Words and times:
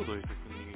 Fundo 0.00 0.14
ninguém. 0.14 0.74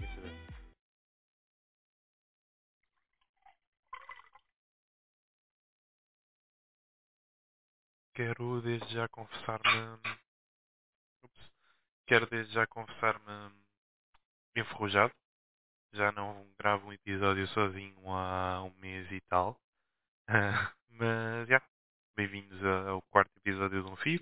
Quero 8.13 8.61
desde 8.61 8.93
já 8.93 9.09
confessar-me. 9.09 9.99
Quero 12.07 12.27
desde 12.27 12.53
já 12.53 12.67
confessar-me 12.67 13.55
enferrujado. 14.55 15.15
Já 15.95 16.13
não 16.13 16.47
gravo 16.59 16.89
um 16.89 16.93
episódio 16.93 17.47
sozinho 17.49 17.97
há 18.11 18.63
um 18.63 18.75
mês 18.79 19.11
e 19.11 19.23
tal. 19.23 19.59
Mas, 20.91 21.49
já. 21.49 21.63
Bem-vindos 22.15 22.63
ao 22.63 23.01
quarto 23.11 23.33
episódio 23.39 23.83
de 23.83 23.91
Um 23.91 23.97
Fio. 23.97 24.21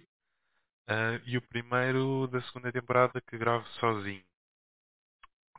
Ah, 0.86 1.20
e 1.26 1.36
o 1.36 1.42
primeiro 1.42 2.28
da 2.28 2.40
segunda 2.42 2.70
temporada 2.70 3.20
que 3.20 3.36
gravo 3.36 3.66
sozinho. 3.80 4.31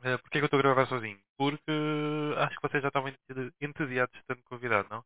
Uh, 0.00 0.18
Porquê 0.20 0.38
que 0.38 0.40
eu 0.40 0.44
estou 0.46 0.58
a 0.58 0.62
gravar 0.62 0.86
sozinho? 0.86 1.18
Porque 1.36 1.72
acho 2.38 2.56
que 2.56 2.68
vocês 2.68 2.82
já 2.82 2.88
estavam 2.88 3.08
ente- 3.08 3.54
entediados 3.60 4.14
de 4.14 4.24
tanto 4.26 4.42
convidado, 4.44 4.88
não? 4.90 5.02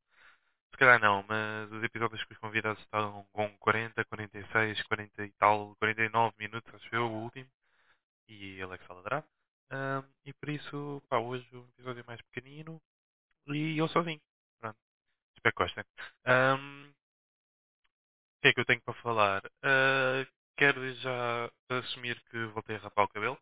Se 0.72 0.78
calhar 0.78 1.00
não, 1.00 1.24
mas 1.28 1.70
os 1.72 1.82
episódios 1.84 2.24
com 2.24 2.34
os 2.34 2.40
convidados 2.40 2.82
estavam 2.82 3.24
com 3.32 3.56
40, 3.58 4.04
46, 4.06 4.82
40 4.84 5.24
e 5.24 5.32
tal, 5.32 5.76
49 5.76 6.34
minutos, 6.38 6.74
acho 6.74 6.94
eu, 6.94 7.04
o 7.06 7.22
último, 7.24 7.50
e 8.28 8.62
Alex 8.62 8.86
Saladrá. 8.86 9.24
Ahm, 9.70 10.04
e 10.26 10.32
por 10.34 10.50
isso, 10.50 11.02
pá, 11.08 11.18
hoje 11.18 11.48
o 11.56 11.68
episódio 11.70 12.00
é 12.02 12.04
mais 12.06 12.22
pequenino 12.22 12.80
e 13.48 13.78
eu 13.78 13.88
sozinho. 13.88 14.20
Pronto, 14.60 14.78
espero 15.36 15.54
que 15.56 15.64
gostem. 15.64 15.84
Ahm, 16.26 16.90
o 16.90 18.40
que 18.42 18.48
é 18.48 18.52
que 18.52 18.60
eu 18.60 18.64
tenho 18.64 18.80
para 18.82 18.94
falar? 18.94 19.42
Ah, 19.62 20.26
quero 20.56 20.92
já 20.94 21.50
assumir 21.68 22.20
que 22.30 22.46
voltei 22.46 22.76
a 22.76 22.80
rapar 22.80 23.04
o 23.04 23.08
cabelo. 23.08 23.38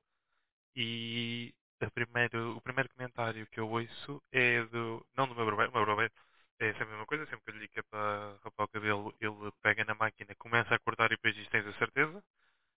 E 0.77 1.55
primeiro, 1.95 2.57
o 2.57 2.61
primeiro 2.61 2.89
comentário 2.91 3.47
que 3.49 3.61
eu 3.61 3.69
ouço 3.69 4.23
é 4.33 4.63
do. 4.67 5.05
Não 5.17 5.27
do 5.29 5.35
meu 5.35 5.47
barbeiro, 5.47 5.71
o 5.71 5.75
meu 5.75 5.87
barbeiro 5.87 6.13
é 6.61 6.73
sempre 6.73 6.85
a 6.85 6.89
mesma 6.89 7.07
coisa, 7.07 7.27
sempre 7.27 7.43
que 7.45 7.51
eu 7.51 7.55
lhe 7.55 7.61
digo 7.63 7.73
que 7.75 7.81
é 7.81 7.83
para 7.85 8.39
rapar 8.45 8.67
o 8.67 8.69
cabelo, 8.69 9.15
ele 9.21 9.53
pega 9.63 9.85
na 9.85 9.95
máquina, 9.95 10.35
começa 10.37 10.75
a 10.75 10.79
cortar 10.79 11.07
e 11.07 11.17
depois 11.17 11.35
diz 11.35 11.49
tens 11.51 11.67
a 11.67 11.73
certeza, 11.75 12.23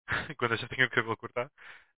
quando 0.38 0.54
eu 0.54 0.58
já 0.58 0.68
tinha 0.70 0.88
o 0.88 0.90
cabelo 0.90 1.14
a 1.14 1.18
cortar. 1.18 1.52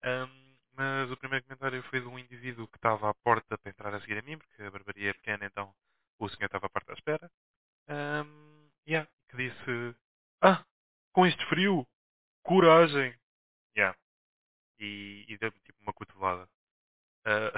Ahm, 0.04 0.58
mas 0.74 1.12
o 1.12 1.18
primeiro 1.18 1.46
comentário 1.46 1.84
foi 1.86 2.02
de 2.02 2.08
um 2.08 2.20
indivíduo 2.20 2.68
que 2.68 2.78
estava 2.78 3.10
à 3.10 3.14
porta 3.16 3.58
para 3.58 3.70
entrar 3.72 3.94
a 3.96 4.02
seguir 4.02 4.18
a 4.20 4.22
mim, 4.24 4.38
porque 4.38 4.64
a 4.64 4.72
barbearia 4.72 5.12
é 5.12 5.14
pequena, 5.14 5.46
então 5.46 5.74
o 6.20 6.30
senhor 6.30 6.46
estava 6.48 6.68
à 6.68 6.70
porta 6.70 6.94
à 6.94 6.96
espera. 6.96 7.32
Ahm, 7.90 8.70
yeah, 8.88 9.10
que 9.30 9.38
disse: 9.38 9.96
Ah, 10.42 10.64
com 11.14 11.26
este 11.26 11.46
frio, 11.48 11.88
coragem! 12.44 13.16
Yeah, 13.78 13.98
e, 14.80 15.26
e 15.30 15.38
deu-me 15.38 15.60
tipo 15.62 15.80
uma 15.82 15.94
cotovelada. 15.94 16.50
Ah, 17.26 17.52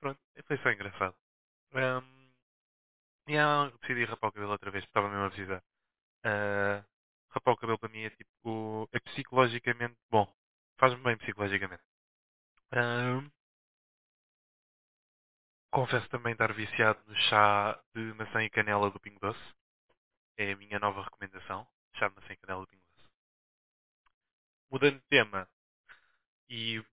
pronto, 0.00 0.20
foi 0.70 0.74
engraçado. 0.74 1.16
Um, 1.72 2.32
e 3.28 3.36
ah, 3.36 3.70
decidi 3.80 4.04
rapar 4.04 4.30
o 4.30 4.32
cabelo 4.32 4.52
outra 4.52 4.70
vez, 4.70 4.84
estava 4.84 5.08
mesmo 5.08 5.24
a 5.24 5.30
precisar. 5.30 5.62
Ah, 6.24 6.84
rapar 7.30 7.54
o 7.54 7.56
cabelo 7.56 7.78
para 7.78 7.88
mim 7.88 8.02
é 8.02 8.10
tipo. 8.10 8.88
É 8.92 9.00
psicologicamente 9.00 9.96
bom. 10.10 10.32
Faz-me 10.78 11.02
bem 11.02 11.16
psicologicamente. 11.18 11.82
Ah, 12.72 13.22
confesso 15.70 16.08
também 16.08 16.32
estar 16.32 16.52
viciado 16.52 17.00
no 17.06 17.14
chá 17.16 17.80
de 17.94 18.00
maçã 18.14 18.42
e 18.44 18.50
canela 18.50 18.90
do 18.90 19.00
Pingo 19.00 19.20
Doce. 19.20 19.54
É 20.36 20.52
a 20.52 20.56
minha 20.56 20.78
nova 20.78 21.02
recomendação. 21.02 21.66
Chá 21.96 22.08
de 22.08 22.14
maçã 22.16 22.32
e 22.32 22.36
canela 22.36 22.60
do 22.62 22.68
Pingo 22.68 22.84
Doce. 22.88 23.08
Mudando 24.70 24.96
de 25.00 25.06
tema 25.08 25.48
e 26.48 26.84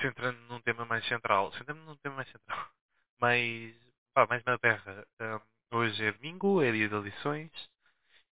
centrando 0.00 0.40
num 0.48 0.60
tema 0.62 0.84
mais 0.86 1.06
central. 1.08 1.52
Centrando 1.52 1.82
num 1.82 1.96
tema 1.96 2.16
mais 2.16 2.30
central. 2.30 2.77
Mais, 3.20 3.74
pá, 4.14 4.26
mais 4.26 4.42
na 4.44 4.58
terra. 4.58 5.06
Ah, 5.20 5.40
hoje 5.72 6.04
é 6.04 6.12
domingo, 6.12 6.62
é 6.62 6.72
dia 6.72 6.88
de 6.88 6.94
eleições. 6.94 7.50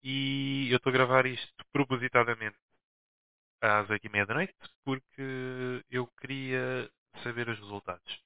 E 0.03 0.69
eu 0.71 0.77
estou 0.77 0.91
a 0.91 0.93
gravar 0.93 1.25
isto 1.27 1.65
propositadamente 1.73 2.57
às 3.61 3.89
oito 3.89 4.05
e 4.07 4.09
meia 4.09 4.25
da 4.25 4.33
noite 4.35 4.53
porque 4.83 5.83
eu 5.89 6.07
queria 6.19 6.89
saber 7.23 7.49
os 7.49 7.59
resultados. 7.59 8.21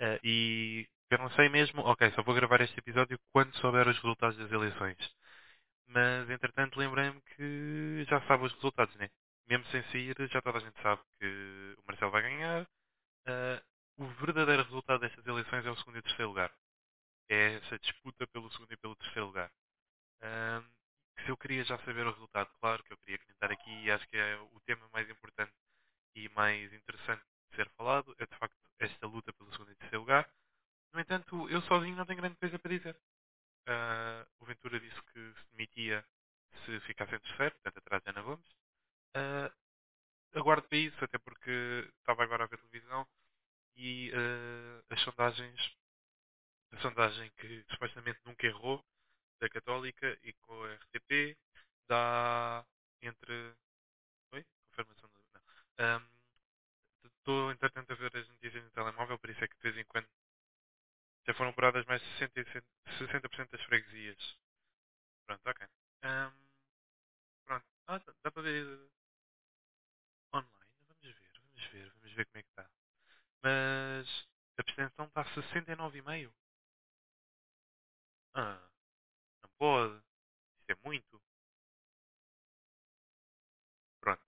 Eh, 0.00 0.20
e 0.24 0.88
eu 1.10 1.18
não 1.18 1.30
sei 1.32 1.48
mesmo, 1.50 1.82
ok, 1.82 2.10
só 2.12 2.22
vou 2.22 2.34
gravar 2.34 2.60
este 2.62 2.78
episódio 2.80 3.18
quando 3.32 3.56
souber 3.58 3.88
os 3.88 3.96
resultados 3.96 4.38
das 4.38 4.52
eleições. 4.52 4.98
Mas 5.88 6.28
entretanto 6.30 6.78
lembrei-me 6.78 7.20
que 7.36 8.04
já 8.08 8.20
sabe 8.26 8.44
os 8.46 8.54
resultados, 8.54 8.94
né? 8.96 9.10
Mesmo 9.48 9.66
sem 9.66 9.82
sair, 9.84 10.16
já 10.30 10.42
toda 10.42 10.58
a 10.58 10.60
gente 10.62 10.80
sabe 10.82 11.02
que 11.20 11.26
o 11.78 11.84
Marcelo 11.86 12.10
vai 12.12 12.22
ganhar. 12.22 12.66
Eh, 13.26 13.62
o 13.96 14.06
verdadeiro 14.20 14.62
resultado 14.64 15.00
destas 15.00 15.26
eleições 15.26 15.64
é 15.66 15.70
o 15.70 15.76
segundo 15.76 15.98
e 15.98 16.02
terceiro 16.02 16.28
lugar. 16.28 16.52
É 17.28 17.54
essa 17.54 17.78
disputa 17.78 18.26
pelo 18.28 18.50
segundo 18.52 18.72
e 18.72 18.76
pelo 18.76 18.96
terceiro 18.96 19.26
lugar. 19.26 19.52
Ahm, 20.22 20.64
se 21.24 21.30
eu 21.30 21.36
queria 21.36 21.64
já 21.64 21.78
saber 21.80 22.06
o 22.06 22.12
resultado, 22.12 22.50
claro 22.60 22.82
que 22.84 22.92
eu 22.92 22.98
queria 22.98 23.18
comentar 23.18 23.52
aqui 23.52 23.70
e 23.84 23.90
acho 23.90 24.06
que 24.08 24.16
é 24.16 24.36
o 24.38 24.60
tema 24.66 24.88
mais 24.92 25.08
importante 25.10 25.52
e 26.14 26.28
mais 26.30 26.72
interessante 26.72 27.24
de 27.50 27.56
ser 27.56 27.68
falado, 27.72 28.14
é 28.18 28.26
de 28.26 28.36
facto 28.38 28.56
esta 28.80 29.06
luta 29.06 29.32
pelo 29.32 29.52
segundo 29.52 29.72
e 29.72 29.76
terceiro 29.76 30.00
lugar. 30.00 30.30
No 30.92 31.00
entanto, 31.00 31.48
eu 31.50 31.60
sozinho 31.62 31.96
não 31.96 32.06
tenho 32.06 32.20
grande 32.20 32.36
coisa 32.36 32.58
para 32.58 32.76
dizer. 32.76 32.98
Ah, 33.68 34.26
o 34.40 34.46
Ventura 34.46 34.80
disse 34.80 35.02
que 35.12 35.20
se 35.34 35.46
demitia 35.52 36.06
se 36.66 36.80
ficasse 36.80 37.14
em 37.14 37.20
terceiro, 37.20 37.54
portanto 37.56 37.78
atrás 37.78 38.02
de 38.02 38.10
Ana 38.10 38.22
Gomes. 38.22 38.56
Ah, 39.14 39.52
aguardo 40.34 40.68
para 40.68 40.78
isso, 40.78 41.04
até 41.04 41.18
porque 41.18 41.50
estava 42.00 42.22
agora 42.24 42.44
a 42.44 42.46
ver 42.46 42.58
televisão 42.58 43.06
e 43.76 44.12
ah, 44.14 44.82
as 44.90 45.00
sondagens, 45.02 45.76
a 46.72 46.78
sondagem 46.80 47.30
que 47.38 47.64
supostamente 47.70 48.20
nunca 48.24 48.46
errou, 48.46 48.84
da 49.40 49.48
Católica 49.48 50.18
e 50.22 50.32
com 50.34 50.62
a 50.64 50.74
RTP 50.74 51.36
dá 51.88 52.64
entre. 53.02 53.54
Oi? 54.32 54.44
Confirmação 54.70 55.08
do. 55.10 55.24
Não. 55.78 56.08
Estou, 57.04 57.50
entretanto, 57.50 57.92
a 57.92 57.96
ver 57.96 58.16
as 58.16 58.28
notícias 58.28 58.64
no 58.64 58.70
telemóvel, 58.70 59.18
por 59.18 59.30
isso 59.30 59.42
é 59.44 59.48
que 59.48 59.56
de 59.56 59.62
vez 59.62 59.76
em 59.78 59.84
quando 59.84 60.08
já 61.26 61.34
foram 61.34 61.50
apuradas 61.50 61.84
mais 61.86 62.02
de 62.02 62.08
60%, 62.18 62.64
e 62.86 62.90
60% 62.98 63.50
das 63.50 63.62
freguesias. 63.64 64.36
Pronto, 65.26 65.46
ok. 65.48 65.66
Ahm, 66.02 66.32
pronto. 67.46 67.66
Ah, 67.86 67.98
dá 68.22 68.30
para 68.30 68.42
ver 68.42 68.66
eh, 68.66 68.88
online. 70.36 70.50
Vamos 70.88 71.02
ver, 71.02 71.16
vamos 71.40 71.66
ver, 71.72 71.90
vamos 71.94 72.12
ver 72.14 72.26
como 72.26 72.38
é 72.38 72.42
que 72.42 72.48
está. 72.50 72.70
Mas 73.44 74.08
a 74.58 74.62
abstenção 74.62 75.06
está 75.06 75.20
a 75.20 75.34
69,5. 75.34 76.34
Ah, 78.34 78.60
não 79.42 79.50
pode. 79.58 79.96
Isso 80.60 80.72
é 80.72 80.76
muito. 80.84 81.22
Pronto. 84.00 84.22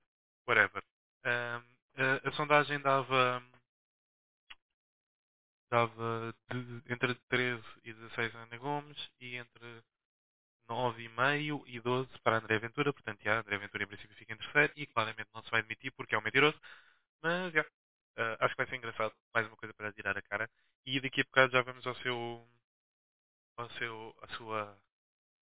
Whatever. 0.46 0.82
Ahm, 1.24 1.62
a, 1.96 2.28
a 2.28 2.32
sondagem 2.32 2.80
dava. 2.80 3.42
dava 5.70 6.34
de- 6.50 6.82
entre 6.92 7.14
13 7.28 7.62
e 7.84 7.92
16 7.92 8.34
a 8.34 8.42
Ana 8.42 8.58
Gomes 8.58 9.10
e 9.20 9.36
entre 9.36 9.82
9,5 10.68 11.64
e 11.68 11.80
12 11.80 12.10
para 12.22 12.38
André 12.38 12.58
Ventura. 12.58 12.92
Portanto, 12.92 13.22
já, 13.22 13.40
André 13.40 13.58
Ventura 13.58 13.84
em 13.84 13.88
princípio 13.88 14.16
fica 14.16 14.32
em 14.34 14.38
terceiro 14.38 14.72
e 14.76 14.86
claramente 14.86 15.30
não 15.34 15.42
se 15.42 15.50
vai 15.50 15.62
demitir 15.62 15.92
porque 15.94 16.14
é 16.14 16.18
um 16.18 16.22
mentiroso. 16.22 16.58
Mas, 17.22 17.52
já, 17.54 17.64
ah, 18.16 18.36
acho 18.40 18.54
que 18.54 18.58
vai 18.62 18.66
ser 18.68 18.76
engraçado. 18.76 19.14
Mais 19.34 19.46
uma 19.46 19.56
coisa 19.56 19.74
para 19.74 19.92
tirar 19.92 20.16
a 20.18 20.22
cara. 20.22 20.50
E 20.86 21.00
daqui 21.00 21.20
a 21.20 21.24
bocado 21.24 21.52
já 21.52 21.62
vamos 21.62 21.86
ao 21.86 21.94
seu, 21.96 22.48
ao 23.58 23.68
seu, 23.70 24.14
à 24.22 24.28
sua, 24.36 24.78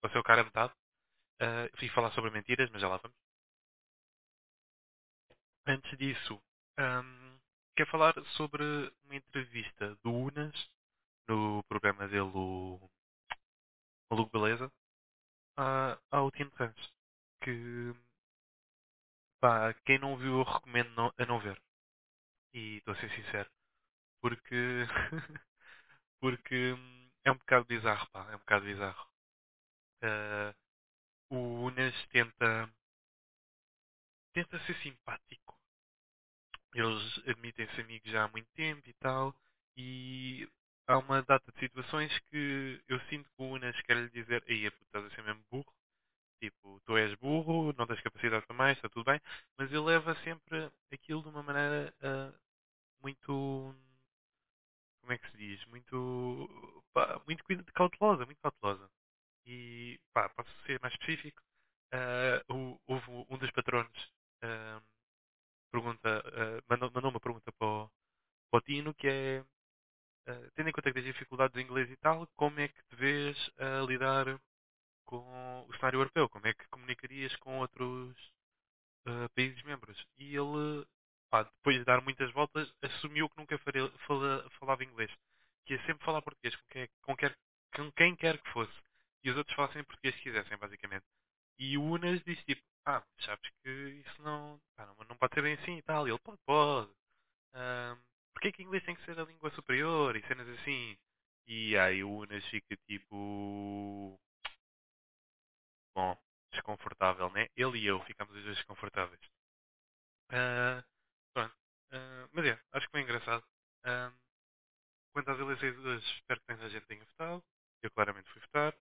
ao 0.03 0.11
seu 0.11 0.23
cara 0.23 0.41
a 0.41 0.45
metade. 0.45 0.73
e 1.81 1.89
falar 1.89 2.11
sobre 2.11 2.31
mentiras, 2.31 2.69
mas 2.71 2.81
já 2.81 2.87
lá 2.87 2.97
vamos. 2.97 3.17
Antes 5.65 5.97
disso, 5.97 6.39
ahm, 6.77 7.37
quero 7.75 7.89
falar 7.89 8.13
sobre 8.37 8.63
uma 9.05 9.15
entrevista 9.15 9.95
do 10.03 10.11
Unas 10.13 10.69
no 11.27 11.63
programa 11.63 12.07
dele, 12.07 12.31
o 12.35 12.89
Maluco 14.11 14.31
Beleza, 14.31 14.71
a- 15.57 15.99
ao 16.11 16.31
Tim 16.31 16.49
Ramos. 16.55 16.93
Que, 17.43 17.93
pá, 19.39 19.73
quem 19.85 19.99
não 19.99 20.17
viu, 20.17 20.39
eu 20.39 20.43
recomendo 20.43 20.89
não- 20.95 21.13
a 21.17 21.25
não 21.25 21.39
ver. 21.39 21.61
E 22.53 22.77
estou 22.77 22.93
a 22.93 22.97
ser 22.97 23.09
sincero. 23.11 23.49
Porque, 24.21 24.55
porque 26.21 26.73
hum, 26.73 27.09
é 27.25 27.31
um 27.31 27.37
bocado 27.37 27.65
bizarro, 27.65 28.09
pá. 28.11 28.31
É 28.31 28.35
um 28.35 28.39
bocado 28.61 28.63
bizarro. 28.63 29.07
Ah, 30.03 30.53
o 31.29 31.37
Unas 31.65 31.93
tenta, 32.07 32.69
tenta 34.33 34.59
ser 34.65 34.75
simpático. 34.81 35.57
Eles 36.73 37.17
admitem-se 37.27 37.81
amigos 37.81 38.11
já 38.11 38.23
há 38.23 38.27
muito 38.29 38.49
tempo 38.53 38.87
e 38.89 38.93
tal. 38.93 39.35
E 39.75 40.47
há 40.87 40.97
uma 40.97 41.21
data 41.23 41.51
de 41.51 41.59
situações 41.59 42.11
como 55.11 55.13
é 55.13 55.17
que 55.17 55.31
se 55.31 55.37
diz, 55.37 55.65
muito, 55.65 56.83
pá, 56.93 57.21
muito 57.27 57.43
cautelosa, 57.73 58.25
muito 58.25 58.39
cautelosa. 58.41 58.89
E, 59.45 59.99
pá, 60.13 60.29
posso 60.29 60.49
ser 60.65 60.79
mais 60.79 60.93
específico, 60.93 61.41
uh, 61.93 62.79
houve 62.87 63.11
um 63.29 63.37
dos 63.37 63.51
patronos 63.51 64.11
uh, 64.43 64.81
pergunta, 65.69 66.19
uh, 66.19 66.63
mandou, 66.69 66.91
mandou, 66.93 67.11
uma 67.11 67.19
pergunta 67.19 67.51
para 67.51 67.67
o, 67.67 67.91
para 68.49 68.57
o 68.59 68.61
Tino 68.61 68.93
que 68.93 69.07
é, 69.07 69.43
tendo 70.55 70.69
em 70.69 70.71
conta 70.71 70.89
que 70.89 70.93
tens 70.93 71.05
dificuldades 71.05 71.57
em 71.57 71.65
inglês 71.65 71.89
e 71.89 71.97
tal, 71.97 72.27
como 72.37 72.59
é 72.59 72.67
que 72.69 72.83
te 72.83 72.95
vês 72.95 73.51
a 73.57 73.81
lidar 73.85 74.39
com 75.05 75.65
o 75.67 75.73
cenário 75.75 75.99
europeu? 75.99 76.29
Como 76.29 76.47
é 76.47 76.53
que 76.53 76.67
comunicarias 76.69 77.35
com 77.37 77.59
outros 77.59 78.15
países 79.35 79.61
membros? 79.63 80.05
E 80.17 80.35
ele 80.35 80.85
pá, 81.31 81.43
depois 81.43 81.77
de 81.79 81.85
dar 81.85 82.01
muitas 82.03 82.31
voltas, 82.33 82.71
assumiu 82.83 83.29
que 83.29 83.37
nunca 83.39 83.57
faria- 83.59 83.89
fala- 84.07 84.49
falava 84.59 84.85
inglês. 84.85 85.11
Que 85.65 85.75
ia 85.75 85.85
sempre 85.87 86.05
falar 86.05 86.21
português 86.23 86.55
com 86.57 86.67
quem, 86.69 86.89
com 87.03 87.17
quer- 87.17 87.37
com 87.75 87.91
quem 87.93 88.15
quer 88.17 88.39
que 88.41 88.51
fosse. 88.51 88.73
E 89.23 89.31
os 89.31 89.37
outros 89.37 89.55
falassem 89.55 89.83
português 89.85 90.15
se 90.15 90.21
quisessem, 90.23 90.57
basicamente. 90.59 91.05
E 91.59 91.77
o 91.77 91.83
Unas 91.83 92.23
disse 92.23 92.43
tipo, 92.45 92.61
ah, 92.85 93.03
sabes 93.21 93.49
que 93.63 93.69
isso 93.71 94.21
não, 94.23 94.61
pá, 94.75 94.85
não, 94.87 94.95
não 95.09 95.17
pode 95.17 95.33
ser 95.35 95.41
bem 95.43 95.55
assim 95.55 95.77
e 95.77 95.83
tal. 95.83 96.07
E 96.07 96.11
ele, 96.11 96.19
pode, 96.19 96.39
pode. 96.45 96.91
Ahm, 97.53 97.97
porque 98.33 98.51
que 98.53 98.63
inglês 98.63 98.83
tem 98.85 98.95
que 98.95 99.05
ser 99.05 99.19
a 99.19 99.25
língua 99.25 99.51
superior 99.51 100.15
e 100.17 100.23
cenas 100.27 100.47
assim? 100.49 100.97
E 101.47 101.77
aí 101.77 102.03
o 102.03 102.11
Unas 102.11 102.45
fica 102.47 102.75
tipo, 102.87 104.19
bom, 105.95 106.17
desconfortável, 106.51 107.29
né? 107.31 107.47
Ele 107.55 107.79
e 107.79 107.85
eu 107.87 107.99
ficamos 108.03 108.35
os 108.35 108.43
dois 108.43 108.57
desconfortáveis. 108.57 109.21
Ah, 110.29 110.83
mas 112.33 112.45
é, 112.45 112.59
acho 112.73 112.85
que 112.87 112.91
foi 112.91 113.01
engraçado. 113.01 113.43
Ahm, 113.85 114.13
quanto 115.13 115.31
às 115.31 115.39
eleições 115.39 115.75
de 115.75 115.87
hoje, 115.87 116.05
espero 116.17 116.39
que 116.41 116.47
tanta 116.47 116.69
gente 116.69 116.85
tenha 116.87 117.05
votado. 117.05 117.43
Eu 117.83 117.91
claramente 117.91 118.29
fui 118.31 118.41
votar. 118.41 118.75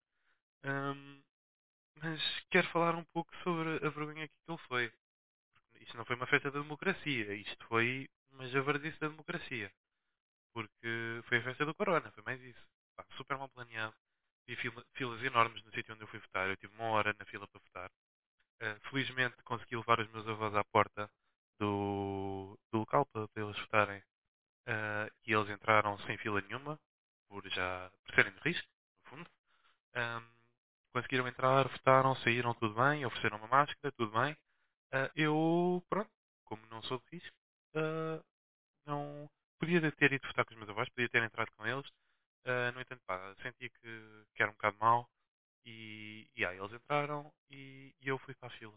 Ahm, 0.65 1.23
mas 2.03 2.21
quero 2.51 2.69
falar 2.71 2.95
um 2.97 3.05
pouco 3.07 3.35
sobre 3.45 3.77
a 3.87 3.91
vergonha 3.91 4.29
que 4.29 4.35
aquilo 4.45 4.59
foi. 4.69 4.93
Isto 5.81 5.97
não 5.97 6.05
foi 6.07 6.17
uma 6.17 6.27
festa 6.27 6.51
da 6.51 6.61
democracia, 6.61 7.35
isto 7.35 7.67
foi 7.67 8.09
uma 8.33 8.47
javardice 8.49 8.99
da 9.01 9.09
democracia. 9.09 9.73
Porque 10.55 11.23
foi 11.29 11.39
a 11.39 11.45
festa 11.45 11.65
do 11.67 11.75
Corona, 11.75 12.11
foi 12.13 12.23
mais 12.25 12.41
isso. 12.43 12.65
Pá, 12.97 13.05
super 13.17 13.37
mal 13.39 13.49
planeado. 13.49 13.95
Vi 14.47 14.57
fila- 14.57 14.85
filas 14.95 15.23
enormes 15.25 15.63
no 15.65 15.73
sítio 15.73 15.95
onde 15.95 16.05
eu 16.05 16.09
fui 16.09 16.19
votar. 16.21 16.49
Eu 16.49 16.57
tive 16.57 16.75
uma 16.75 16.87
hora 16.91 17.15
na 17.19 17.25
fila 17.27 17.47
para 17.49 17.61
votar. 17.61 17.91
Uh, 18.63 18.81
felizmente 18.91 19.43
consegui 19.45 19.77
levar 19.77 20.01
os 20.01 20.11
meus 20.13 20.27
avós 20.29 20.55
à 20.55 20.65
porta 20.65 21.11
do, 21.61 22.59
do 22.73 22.79
local 22.81 23.07
para, 23.07 23.29
para 23.29 23.43
eles 23.43 23.59
votarem. 23.61 24.01
Uh, 24.67 25.11
e 25.27 25.33
eles 25.33 25.51
entraram 25.51 25.99
sem 26.01 26.17
fila 26.19 26.41
nenhuma, 26.43 26.79
por 27.29 27.47
já 27.49 27.91
por 28.05 28.15
serem 28.15 28.33
de 28.33 28.41
risco, 28.41 28.69
no 29.05 29.11
fundo. 29.11 29.31
Um, 29.97 30.27
conseguiram 30.93 31.29
entrar, 31.29 31.69
votaram, 31.69 32.15
saíram 32.17 32.55
tudo 32.55 32.75
bem, 32.75 33.05
ofereceram 33.05 33.39
uma 33.39 33.49
máscara, 33.49 33.93
tudo 33.93 34.13
bem. 34.19 34.33
Uh, 34.93 35.11
eu, 35.15 35.85
pronto, 35.89 36.11
como 36.45 36.67
não 36.67 36.83
sou 36.83 36.99
de 36.99 37.17
risco, 37.17 37.37
uh, 37.77 38.25
não 38.87 39.31
podia 39.59 39.81
ter 39.93 40.13
ido 40.13 40.27
votar 40.27 40.45
com 40.45 40.53
os 40.53 40.59
meus 40.59 40.71
avós, 40.71 40.89
podia 40.91 41.09
ter 41.09 41.23
entrado 41.23 41.51
com 41.57 41.67
eles. 41.67 41.89
Uh, 42.47 42.73
no 42.75 42.81
entanto, 42.81 43.03
pá, 43.07 43.35
senti 43.43 43.69
que, 43.71 44.25
que 44.35 44.43
era 44.43 44.51
um 44.51 44.55
bocado 44.55 44.77
mau 44.81 45.09
e, 45.65 46.29
e 46.35 46.45
aí 46.45 46.59
eles 46.59 46.73
entraram 46.73 47.33
e, 47.51 47.95
e 48.01 48.09
eu 48.09 48.19
fui 48.19 48.35
para 48.35 48.49
a 48.49 48.53
fila. 48.53 48.75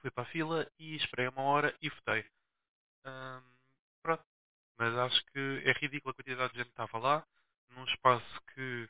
Fui 0.00 0.10
para 0.10 0.24
a 0.24 0.26
fila 0.26 0.70
e 0.78 0.96
esperei 0.96 1.28
uma 1.28 1.42
hora 1.42 1.76
e 1.82 1.88
votei. 1.88 2.24
Pronto. 4.02 4.24
Mas 4.78 4.94
acho 4.96 5.24
que 5.26 5.62
é 5.64 5.72
ridícula 5.72 6.12
a 6.12 6.14
quantidade 6.14 6.52
de 6.52 6.58
gente 6.58 6.66
que 6.66 6.72
estava 6.72 6.98
lá, 6.98 7.26
num 7.70 7.84
espaço 7.84 8.40
que, 8.54 8.88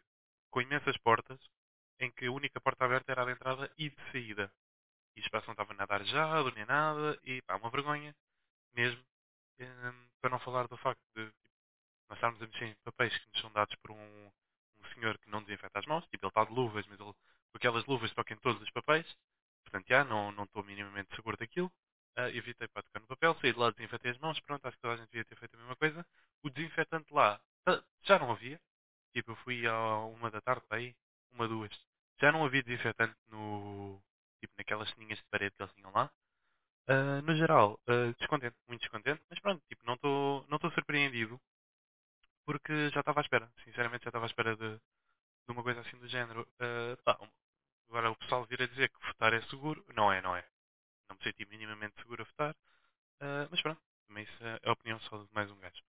com 0.50 0.60
imensas 0.60 0.96
portas, 0.98 1.38
em 2.00 2.10
que 2.10 2.26
a 2.26 2.32
única 2.32 2.60
porta 2.60 2.84
aberta 2.84 3.12
era 3.12 3.22
a 3.22 3.24
de 3.24 3.32
entrada 3.32 3.72
e 3.78 3.90
de 3.90 4.12
saída. 4.12 4.52
E 5.14 5.20
o 5.20 5.22
espaço 5.22 5.46
não 5.46 5.52
estava 5.52 5.72
nada 5.74 5.94
arejado, 5.94 6.52
nem 6.52 6.66
nada, 6.66 7.18
e 7.22 7.40
pá, 7.42 7.56
uma 7.56 7.70
vergonha 7.70 8.14
mesmo. 8.74 9.02
Para 10.20 10.30
não 10.30 10.38
falar 10.40 10.66
do 10.68 10.76
facto 10.76 11.00
de 11.14 11.32
nós 12.08 12.18
estarmos 12.18 12.42
a 12.42 12.46
mexer 12.46 12.66
em 12.66 12.74
papéis 12.84 13.16
que 13.16 13.28
nos 13.30 13.40
são 13.40 13.52
dados 13.52 13.74
por 13.76 13.92
um, 13.92 14.30
um 14.78 14.94
senhor 14.94 15.16
que 15.18 15.30
não 15.30 15.42
desinfeta 15.42 15.78
as 15.78 15.86
mãos, 15.86 16.04
tipo, 16.08 16.26
ele 16.26 16.30
está 16.30 16.44
de 16.44 16.52
luvas, 16.52 16.86
mas 16.86 17.00
ele, 17.00 17.12
com 17.12 17.56
aquelas 17.56 17.84
luvas 17.86 18.12
toca 18.12 18.34
em 18.34 18.38
todos 18.38 18.60
os 18.62 18.70
papéis, 18.70 19.06
portanto, 19.66 19.86
já, 19.88 20.04
não, 20.04 20.32
não 20.32 20.44
estou 20.44 20.62
minimamente 20.64 21.14
seguro 21.16 21.36
daquilo. 21.36 21.72
Ah, 22.16 22.30
evitei 22.30 22.68
para 22.68 22.82
tocar 22.82 23.00
no 23.00 23.06
papel, 23.06 23.34
saí 23.40 23.52
de 23.52 23.58
lá, 23.58 23.70
desinfetei 23.70 24.10
as 24.12 24.18
mãos, 24.18 24.40
pronto, 24.40 24.66
acho 24.66 24.76
que 24.76 24.82
toda 24.82 24.94
a 24.94 24.96
gente 24.96 25.10
devia 25.10 25.24
ter 25.24 25.36
feito 25.36 25.54
a 25.54 25.58
mesma 25.58 25.76
coisa. 25.76 26.06
O 26.42 26.50
desinfetante 26.50 27.12
lá 27.12 27.40
ah, 27.66 27.82
já 28.02 28.18
não 28.18 28.30
havia, 28.32 28.60
tipo, 29.14 29.32
eu 29.32 29.36
fui 29.36 29.66
à 29.66 29.98
uma 30.06 30.30
da 30.30 30.40
tarde, 30.40 30.64
aí, 30.70 30.96
uma, 31.32 31.48
duas, 31.48 31.70
já 32.20 32.32
não 32.32 32.44
havia 32.44 32.62
desinfetante 32.62 33.16
no, 33.28 34.02
tipo, 34.40 34.54
naquelas 34.58 34.90
ceninhas 34.90 35.18
de 35.18 35.24
parede 35.26 35.54
que 35.56 35.62
eles 35.62 35.74
tinham 35.74 35.92
lá. 35.92 36.10
Ah, 36.88 37.22
no 37.22 37.34
geral, 37.36 37.80
ah, 37.88 38.12
descontente, 38.18 38.56
muito 38.68 38.80
descontente, 38.82 39.22
mas 39.30 39.40
pronto, 39.40 39.62
tipo, 39.68 39.84
não 39.86 39.94
estou 39.94 40.46
não 40.48 40.56
estou 40.56 40.70
surpreendido 40.72 41.40
porque 42.44 42.90
já 42.90 43.00
estava 43.00 43.20
à 43.20 43.22
espera, 43.22 43.50
sinceramente 43.64 44.04
já 44.04 44.08
estava 44.10 44.24
à 44.26 44.28
espera 44.28 44.56
de, 44.56 44.76
de 44.76 45.52
uma 45.52 45.62
coisa 45.62 45.80
assim 45.80 45.98
do 45.98 46.08
género. 46.08 46.46
Ah, 46.60 46.96
pá, 47.04 47.18
agora 47.88 48.10
o 48.10 48.16
pessoal 48.16 48.44
vir 48.46 48.62
a 48.62 48.66
dizer 48.66 48.90
que 48.90 49.06
votar 49.08 49.32
é 49.34 49.42
seguro, 49.44 49.84
não 49.94 50.12
é, 50.12 50.22
não 50.22 50.36
é. 50.36 50.44
Não 51.08 51.16
me 51.16 51.22
senti 51.24 51.46
minimamente 51.46 51.96
seguro 52.02 52.22
a 52.22 52.26
votar, 52.26 52.56
Ah, 53.20 53.48
mas 53.50 53.62
pronto, 53.62 53.80
também 54.08 54.24
isso 54.24 54.44
é 54.44 54.60
é 54.62 54.68
a 54.68 54.72
opinião 54.72 55.00
só 55.02 55.18
de 55.22 55.28
mais 55.34 55.50
um 55.50 55.56
gajo. 55.60 55.82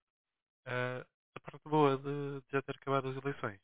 Ah, 0.66 1.06
a 1.36 1.40
parte 1.42 1.70
boa 1.70 1.98
de, 1.98 2.42
de 2.42 2.52
já 2.52 2.62
ter 2.64 2.76
acabado 2.78 3.10
as 3.10 3.18
eleições 3.18 3.62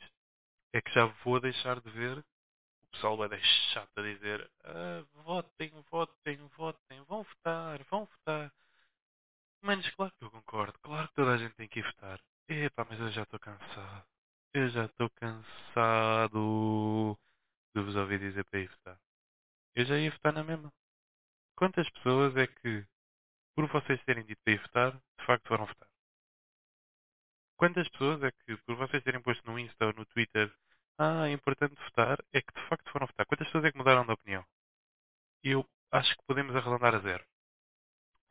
é 0.74 0.82
que 0.82 0.92
já 0.94 1.06
vou 1.26 1.40
deixar 1.42 1.80
de 1.82 1.90
ver 1.92 2.20
o 2.84 2.88
pessoal 2.92 3.18
vai 3.18 3.30
deixar 3.30 3.88
de 3.98 4.16
dizer 4.16 4.52
ah, 4.66 5.04
votem, 5.26 5.72
votem, 5.92 6.38
votem, 6.58 7.02
vão 7.06 7.24
votar, 7.24 7.84
vão 7.86 8.06
votar. 8.06 8.54
Manos, 9.62 9.90
claro 9.96 10.14
que 10.20 10.26
eu 10.26 10.32
concordo. 10.32 10.78
Claro 10.82 11.08
que 11.10 11.16
toda 11.16 11.34
a 11.34 11.38
gente 11.38 11.56
tem 11.56 11.68
que 11.68 11.80
ir 11.80 11.84
votar. 11.86 12.20
Epá, 12.50 12.86
mas 12.90 13.00
eu 13.00 13.12
já 13.12 13.24
estou 13.24 13.40
cansado. 13.40 14.06
Eu 14.54 14.70
já 14.70 14.86
estou 14.86 15.10
cansado 15.12 16.40
de 17.76 17.82
vos 17.82 17.96
ouvir 17.96 18.20
dizer 18.20 18.44
para 18.46 18.60
ir 18.60 18.70
votar. 18.70 19.00
Eu 19.76 19.86
já 19.86 19.98
ia 19.98 20.12
votar 20.12 20.34
na 20.34 20.44
mesma. 20.44 20.72
Quantas 21.56 21.90
pessoas 21.92 22.36
é 22.38 22.48
que, 22.48 22.86
por 23.56 23.68
vocês 23.68 24.04
terem 24.06 24.26
dito 24.26 24.42
para 24.44 24.54
ir 24.54 24.62
votar, 24.62 24.92
de 25.20 25.26
facto 25.26 25.48
foram 25.48 25.66
votar? 25.66 25.90
Quantas 27.58 27.88
pessoas 27.90 28.22
é 28.24 28.32
que, 28.32 28.58
por 28.66 28.76
vocês 28.76 29.04
terem 29.04 29.22
posto 29.22 29.46
no 29.50 29.58
Insta 29.60 29.86
ou 29.88 29.94
no 29.94 30.06
Twitter, 30.06 30.54
ah, 31.00 31.28
é 31.28 31.32
importante 31.32 31.76
votar, 31.86 32.18
é 32.34 32.42
que 32.42 32.54
de 32.54 32.68
facto 32.70 32.92
foram 32.92 33.08
votar? 33.08 33.26
Quantas 33.26 33.48
pessoas 33.48 33.66
é 33.66 33.72
que 33.72 33.78
mudaram 33.78 34.06
de 34.06 34.12
opinião? 34.12 34.46
Eu 35.44 35.68
acho 35.92 36.16
que 36.18 36.24
podemos 36.28 36.56
arredondar 36.56 36.96
a 36.96 37.00
zero. 37.00 37.26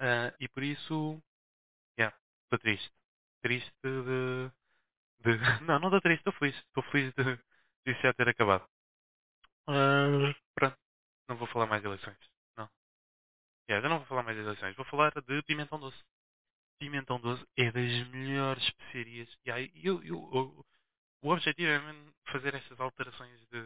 Ah, 0.00 0.34
e 0.40 0.48
por 0.48 0.62
isso, 0.62 1.22
yeah, 1.98 2.16
estou 2.44 2.58
triste. 2.58 2.92
Triste 3.42 3.72
de 3.82 4.50
De... 5.20 5.30
Não, 5.66 5.78
não 5.80 5.88
estou 5.88 6.00
triste, 6.02 6.20
estou 6.20 6.32
feliz. 6.34 6.56
Estou 6.56 6.82
feliz 6.84 7.14
de, 7.14 7.24
de 7.86 7.92
isso 7.92 8.02
já 8.02 8.12
ter 8.14 8.28
acabado. 8.28 8.66
Pronto, 10.54 10.78
não 11.28 11.36
vou 11.36 11.46
falar 11.48 11.66
mais 11.66 11.82
de 11.82 11.88
eleições. 11.88 12.18
Não. 12.56 12.68
Yeah, 13.68 13.86
eu 13.86 13.90
não 13.90 13.98
vou 13.98 14.06
falar 14.06 14.22
mais 14.22 14.36
de 14.36 14.42
eleições. 14.42 14.76
Vou 14.76 14.84
falar 14.86 15.12
de 15.20 15.42
pimentão 15.42 15.78
doce. 15.78 15.98
Pimentão 16.80 17.20
doce 17.20 17.44
é 17.56 17.70
das 17.72 18.08
melhores 18.08 18.62
especiarias. 18.64 19.28
Yeah, 19.46 19.72
eu, 19.76 20.02
eu, 20.02 20.30
eu- 20.34 20.66
o 21.22 21.30
objetivo 21.30 21.70
é 21.70 22.32
fazer 22.32 22.54
estas 22.54 22.80
alterações 22.80 23.40
de, 23.48 23.62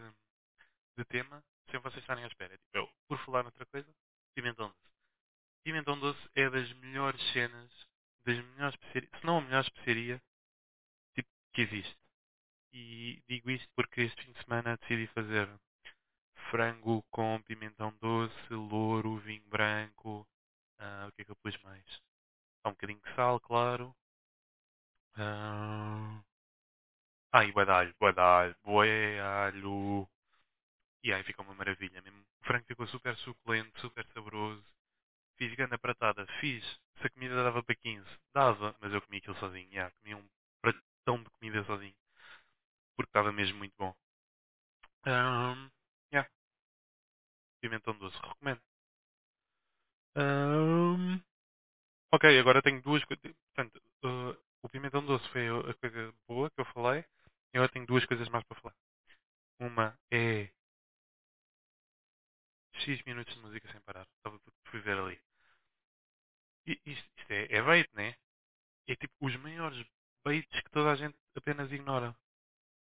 de 0.99 1.05
tema 1.07 1.43
sem 1.71 1.81
vocês 1.81 2.03
estarem 2.03 2.25
à 2.25 2.27
espera. 2.27 2.57
Tipo, 2.57 2.79
eu, 2.79 2.91
por 3.09 3.19
falar 3.25 3.43
noutra 3.43 3.65
coisa, 3.67 3.89
pimentão 4.35 4.69
doce. 4.69 4.91
Pimentão 5.65 5.99
doce 5.99 6.31
é 6.35 6.49
das 6.51 6.73
melhores 6.75 7.21
cenas, 7.33 7.71
das 8.25 8.37
melhores 8.39 8.75
especiarias, 8.75 9.21
se 9.21 9.27
não 9.27 9.39
a 9.39 9.41
melhor 9.41 9.63
especiaria 9.65 10.23
tipo, 11.15 11.29
que 11.55 11.63
existe. 11.63 11.97
E 12.73 13.23
digo 13.29 13.51
isto 13.51 13.69
porque 13.75 14.03
este 14.03 14.23
fim 14.25 14.33
de 14.33 14.45
semana 14.45 14.77
decidi 14.79 15.07
fazer 15.09 15.49
frango 16.51 17.03
com 17.11 17.43
pimentão 17.43 17.93
doce, 18.01 18.53
louro, 18.55 19.19
vinho 19.19 19.45
branco. 19.49 20.27
ah, 20.79 21.07
o 21.09 21.13
que 21.13 21.23
é 21.23 21.25
que 21.27 21.31
eu 21.33 21.37
pus 21.37 21.57
mais? 21.63 21.85
Um 22.67 22.71
bocadinho 22.73 23.01
de 23.01 23.15
sal, 23.17 23.41
claro. 23.41 23.95
Ah, 25.17 26.23
ah, 27.33 27.45
e 27.45 27.53
bué 27.53 27.65
de 27.65 27.71
alho, 27.73 27.95
bué 28.01 28.13
de 28.13 28.21
alho. 29.21 30.09
E 31.05 31.13
aí 31.13 31.23
fica 31.25 31.43
uma 31.43 31.55
maravilha 31.55 32.03
mesmo. 32.03 32.21
O 32.43 32.45
frango 32.47 32.67
ficou 32.67 32.87
super 32.89 33.17
suculento, 33.19 33.81
super 33.81 34.07
saboroso. 34.15 34.65
Fiz 35.39 35.55
grande 35.55 35.79
pratada, 35.79 36.27
fiz. 36.41 36.65
Se 37.01 37.07
a 37.07 37.11
comida 37.11 37.37
dava 37.45 37.63
para 37.63 37.75
15, 37.77 38.09
dava, 38.35 38.77
mas 38.81 38.93
eu 38.93 39.03
comi 39.03 39.19
aquilo 39.19 39.37
sozinho. 39.39 39.69
Yeah, 39.71 39.95
comi 40.01 40.15
um 40.15 40.29
pratão 40.63 41.23
de 41.23 41.31
comida 41.31 41.65
sozinho, 41.65 41.97
porque 42.97 43.09
estava 43.11 43.33
mesmo 43.33 43.59
muito 43.59 43.75
bom. 43.79 43.95
Yeah, 45.07 45.71
pimentão 47.61 47.97
doce, 47.99 48.17
recomendo. 48.19 48.61
Ahm, 50.17 51.21
ok, 52.13 52.39
agora 52.39 52.63
tenho 52.63 52.81
duas 52.83 53.05
coisas. 53.05 53.35
Portanto, 53.55 53.83
uh, 54.05 54.37
o 54.63 54.69
pimentão 54.69 55.05
doce 55.05 55.29
foi 55.31 55.47
a 55.49 55.75
coisa 55.75 56.15
boa 56.27 56.51
que 56.51 56.61
eu 56.61 56.65
falei. 56.67 57.05
E 57.53 57.59
agora 57.59 57.73
tenho 57.73 57.87
duas 57.87 58.05
coisas 58.07 58.29
mais 58.29 58.45
para 58.45 58.61
falar. 58.61 58.75
Uma 59.61 59.99
é 60.11 60.51
X 62.75 63.03
minutos 63.05 63.35
de 63.35 63.41
música 63.41 63.71
sem 63.73 63.81
parar. 63.83 64.07
Estava 64.19 64.41
fui 64.67 64.81
ver 64.81 64.99
ali. 64.99 65.21
E 66.67 66.73
isto, 66.85 67.11
isto 67.19 67.31
é, 67.33 67.47
é 67.57 67.63
bait, 67.63 67.89
né? 67.95 68.15
É 68.89 68.97
tipo 68.97 69.15
os 69.21 69.37
maiores 69.37 69.87
baits 70.25 70.61
que 70.63 70.71
toda 70.71 70.93
a 70.93 70.97
gente 70.97 71.17
apenas 71.37 71.71
ignora. 71.73 72.17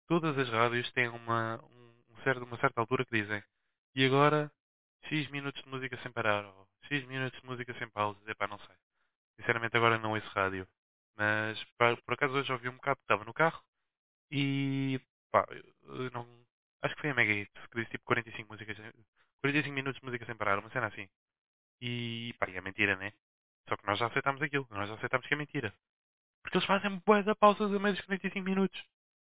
Todas 0.08 0.38
as 0.38 0.50
rádios 0.50 0.92
têm 0.94 1.10
uma, 1.10 1.64
um, 1.64 2.04
um 2.10 2.24
certo, 2.24 2.44
uma 2.44 2.58
certa 2.60 2.82
altura 2.82 3.06
que 3.06 3.22
dizem 3.22 3.44
e 3.98 4.06
agora 4.06 4.52
X 5.10 5.28
minutos 5.32 5.64
de 5.64 5.70
música 5.70 5.98
sem 6.04 6.12
parar 6.12 6.46
ou 6.46 6.70
X 6.84 7.04
minutos 7.08 7.40
de 7.42 7.48
música 7.48 7.74
sem 7.80 7.90
pausas. 7.90 8.28
Epá, 8.28 8.48
não 8.48 8.60
sei. 8.60 8.76
Sinceramente 9.40 9.76
agora 9.76 9.98
não 9.98 10.12
ouço 10.14 10.28
rádio. 10.30 10.68
Mas 11.18 11.64
por 12.06 12.14
acaso 12.14 12.34
hoje 12.36 12.52
ouvi 12.54 12.70
um 12.70 12.76
bocado, 12.76 13.00
estava 13.02 13.26
no 13.26 13.34
carro 13.34 13.60
e 14.32 15.02
pá, 15.32 15.48
não, 16.14 16.28
acho 16.84 16.96
que 16.96 17.02
foi 17.02 17.10
a 17.12 17.16
Mega 17.16 17.34
Hits 17.34 17.68
que 17.68 17.80
disse 17.80 17.92
tipo 17.92 18.06
45 18.06 18.52
músicas, 18.54 18.78
45 19.42 19.74
minutos 19.74 20.00
de 20.00 20.06
música 20.06 20.26
sem 20.28 20.36
parar, 20.38 20.60
uma 20.60 20.70
cena 20.70 20.88
assim. 20.88 21.10
E 21.82 22.36
pá, 22.40 22.48
e 22.50 22.58
é 22.58 22.62
mentira, 22.62 22.96
né? 22.98 23.14
Só 23.70 23.78
que 23.78 23.86
nós 23.88 24.00
já 24.00 24.08
aceitamos 24.08 24.42
aquilo, 24.44 24.68
nós 24.72 24.90
já 24.90 24.96
aceitamos 24.96 25.28
que 25.28 25.34
é 25.34 25.38
mentira. 25.38 25.74
Porque 26.44 26.58
eles 26.58 26.68
fazem 26.68 27.02
da 27.26 27.36
pausas 27.36 27.74
a 27.74 27.80
meio 27.80 27.96
dos 27.96 28.06
45 28.06 28.46
minutos. 28.46 28.86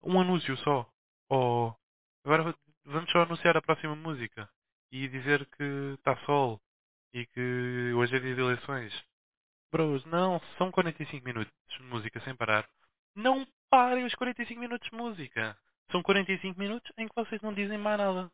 Um 0.03 0.21
anúncio 0.21 0.57
só. 0.59 0.91
Ou 1.29 1.77
agora 2.25 2.55
vamos 2.85 3.11
só 3.11 3.23
anunciar 3.23 3.57
a 3.57 3.63
próxima 3.63 3.95
música 3.97 4.49
e 4.91 5.09
dizer 5.09 5.47
que 5.47 5.95
está 5.99 6.17
sol 6.25 6.61
e 7.13 7.27
que 7.27 7.93
hoje 7.95 8.17
é 8.17 8.21
dia 8.21 8.35
de 8.35 8.41
eleições. 8.41 8.93
Bros, 9.71 10.05
não, 10.07 10.41
são 10.57 10.71
45 10.71 11.25
minutos 11.25 11.53
de 11.71 11.83
música 11.83 12.21
sem 12.21 12.35
parar. 12.35 12.69
Não 13.15 13.47
parem 13.69 14.05
os 14.05 14.15
45 14.15 14.61
minutos 14.61 14.89
de 14.89 14.97
música. 14.97 15.59
São 15.91 16.03
45 16.03 16.59
minutos 16.59 16.91
em 16.97 17.09
que 17.09 17.15
vocês 17.15 17.41
não 17.43 17.53
dizem 17.53 17.79
mais 17.79 17.99
nada. 17.99 18.31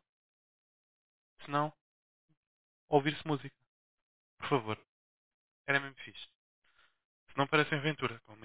Senão, 1.43 1.73
ouvir-se 2.89 3.25
música. 3.27 3.55
Por 4.39 4.49
favor. 4.49 4.79
Era 5.67 5.79
mesmo 5.79 5.95
fixe. 5.97 6.27
Senão 7.31 7.47
parecem 7.47 7.77
aventura, 7.77 8.19
com, 8.25 8.37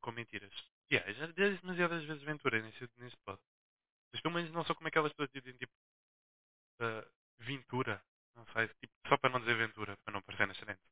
com 0.00 0.12
mentiras. 0.12 0.52
Yeah, 0.92 1.12
já 1.12 1.26
disse 1.26 1.62
demasiadas 1.62 2.04
vezes 2.04 2.22
aventura 2.22 2.60
neste, 2.60 2.90
neste 2.98 3.18
pod. 3.24 3.40
Pelo 4.22 4.34
menos 4.34 4.50
não 4.52 4.64
sou 4.64 4.76
como 4.76 4.88
aquelas 4.88 5.12
pessoas 5.12 5.30
que 5.30 5.40
dizem 5.40 5.58
tipo 5.58 5.72
uh, 6.80 7.10
Ventura. 7.38 8.02
Não 8.34 8.46
sei, 8.52 8.68
tipo, 8.80 8.92
só 9.08 9.16
para 9.18 9.30
não 9.30 9.40
dizer 9.40 9.56
Ventura, 9.56 9.96
para 10.04 10.12
não 10.14 10.22
parecer 10.22 10.46
na 10.46 10.52
excelente. 10.52 10.82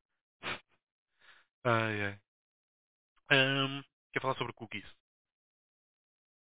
Ai, 1.64 2.02
ai. 2.06 2.20
Um, 3.30 3.82
quer 4.12 4.20
falar 4.20 4.34
sobre 4.36 4.52
cookies? 4.52 4.84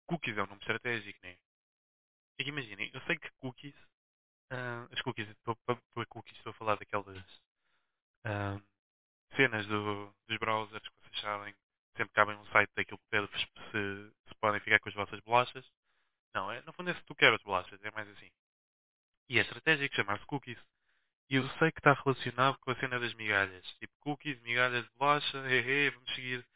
Cookies 0.06 0.36
é 0.36 0.42
um 0.42 0.46
nome 0.46 0.60
estratégico, 0.60 1.18
né? 1.22 1.38
É 2.38 2.42
imaginem, 2.42 2.90
eu 2.94 3.00
sei 3.02 3.18
que 3.18 3.30
cookies, 3.38 3.74
ah, 4.50 4.88
as 4.90 5.00
cookies, 5.02 5.28
cookies 6.08 6.36
estou 6.38 6.50
a 6.50 6.54
falar 6.54 6.76
daquelas 6.76 7.18
ah, 8.24 8.58
cenas 9.36 9.66
do, 9.66 10.14
dos 10.28 10.38
browsers 10.38 10.82
que 10.82 10.94
vocês 11.02 11.20
sabem, 11.20 11.54
sempre 11.96 12.14
cabem 12.14 12.36
um 12.36 12.46
site 12.46 12.70
daquilo 12.74 12.98
que 12.98 13.08
pede 13.10 13.28
se, 13.38 14.12
se 14.28 14.34
podem 14.40 14.60
ficar 14.60 14.80
com 14.80 14.88
as 14.88 14.94
vossas 14.94 15.20
bolachas. 15.20 15.70
Não, 16.34 16.50
é, 16.50 16.60
no 16.62 16.72
fundo 16.72 16.90
é 16.90 16.94
se 16.94 17.02
tu 17.04 17.14
queres 17.14 17.42
bolachas, 17.42 17.82
é 17.84 17.90
mais 17.90 18.08
assim. 18.08 18.30
E 19.28 19.38
é 19.38 19.42
estratégico 19.42 19.94
chamar-se 19.94 20.26
cookies. 20.26 20.58
E 21.30 21.36
eu 21.36 21.48
sei 21.58 21.70
que 21.72 21.80
está 21.80 21.92
relacionado 21.94 22.58
com 22.58 22.70
a 22.72 22.76
cena 22.76 22.98
das 23.00 23.14
migalhas. 23.14 23.64
Tipo, 23.78 23.94
cookies, 24.00 24.40
migalhas 24.42 24.84
de 24.84 24.90
bolacha, 24.96 25.38
hehe, 25.48 25.90
vamos 25.90 26.14
seguir, 26.14 26.46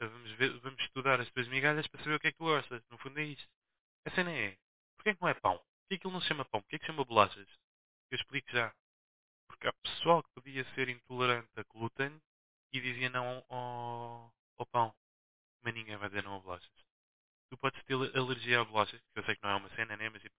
vamos, 0.00 0.30
ver, 0.32 0.58
vamos 0.60 0.82
estudar 0.82 1.20
as 1.20 1.30
tuas 1.30 1.48
migalhas 1.48 1.86
para 1.88 2.02
saber 2.02 2.16
o 2.16 2.20
que 2.20 2.28
é 2.28 2.32
que 2.32 2.38
tu 2.38 2.44
gostas. 2.44 2.82
No 2.90 2.98
fundo 2.98 3.18
é 3.20 3.24
isto. 3.24 3.48
A 4.06 4.10
cena 4.10 4.32
é, 4.32 4.58
porquê 4.96 5.14
que 5.14 5.22
não 5.22 5.28
é 5.28 5.34
pão? 5.34 5.58
Porquê 5.58 5.98
que 5.98 6.06
ele 6.06 6.14
não 6.14 6.20
se 6.20 6.28
chama 6.28 6.44
pão? 6.46 6.62
Porquê 6.62 6.78
que 6.78 6.84
se 6.86 6.92
chama 6.92 7.04
bolachas? 7.04 7.48
Eu 8.10 8.16
explico 8.16 8.50
já. 8.50 8.74
Porque 9.48 9.68
há 9.68 9.72
pessoal 9.74 10.22
que 10.22 10.30
podia 10.34 10.64
ser 10.74 10.88
intolerante 10.88 11.50
a 11.56 11.64
glúten 11.64 12.20
e 12.72 12.80
dizia 12.80 13.10
não 13.10 13.44
ao, 13.48 14.34
ao 14.58 14.66
pão. 14.66 14.94
Mas 15.62 15.74
ninguém 15.74 15.96
vai 15.96 16.08
dizer 16.08 16.24
não 16.24 16.36
a 16.36 16.40
bolachas. 16.40 16.83
Tu 17.54 17.58
podes 17.58 17.80
ter 17.84 17.94
alergia 18.18 18.60
a 18.60 18.64
bolachas, 18.64 19.00
que 19.00 19.20
eu 19.20 19.24
sei 19.24 19.36
que 19.36 19.42
não 19.44 19.50
é 19.50 19.54
uma 19.54 19.68
cena, 19.76 19.96
né? 19.96 20.08
Mas 20.08 20.20
tipo, 20.20 20.34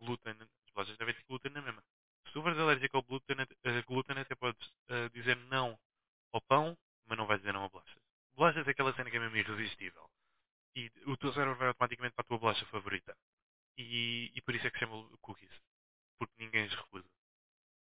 glúten, 0.00 0.32
as 0.40 0.70
bolachas 0.72 0.96
devem 0.96 1.12
ter 1.12 1.24
glúten 1.24 1.50
na 1.50 1.60
mesma. 1.60 1.82
Se 2.24 2.32
tu 2.32 2.40
fores 2.40 2.56
alérgico 2.56 2.98
ao 2.98 3.02
glúten, 3.02 3.36
a 3.40 3.80
glúten 3.82 4.16
até 4.16 4.36
podes 4.36 4.64
uh, 4.90 5.10
dizer 5.12 5.36
não 5.48 5.76
ao 6.32 6.40
pão, 6.42 6.78
mas 7.06 7.18
não 7.18 7.26
vais 7.26 7.40
dizer 7.40 7.52
não 7.52 7.64
a 7.64 7.68
bolachas. 7.68 8.00
Bolachas 8.36 8.68
é 8.68 8.70
aquela 8.70 8.94
cena 8.94 9.10
que 9.10 9.16
é 9.16 9.18
mesmo 9.18 9.36
irresistível. 9.38 10.08
E 10.76 10.88
o 11.06 11.16
teu 11.16 11.32
cérebro 11.32 11.56
vai 11.56 11.66
automaticamente 11.66 12.14
para 12.14 12.22
a 12.22 12.28
tua 12.28 12.38
bolacha 12.38 12.64
favorita. 12.66 13.16
E, 13.76 14.30
e 14.36 14.42
por 14.42 14.54
isso 14.54 14.68
é 14.68 14.70
que 14.70 14.78
se 14.78 14.84
chama 14.84 15.04
cookies. 15.20 15.60
Porque 16.16 16.34
ninguém 16.38 16.66
as 16.66 16.74
recusa. 16.74 17.10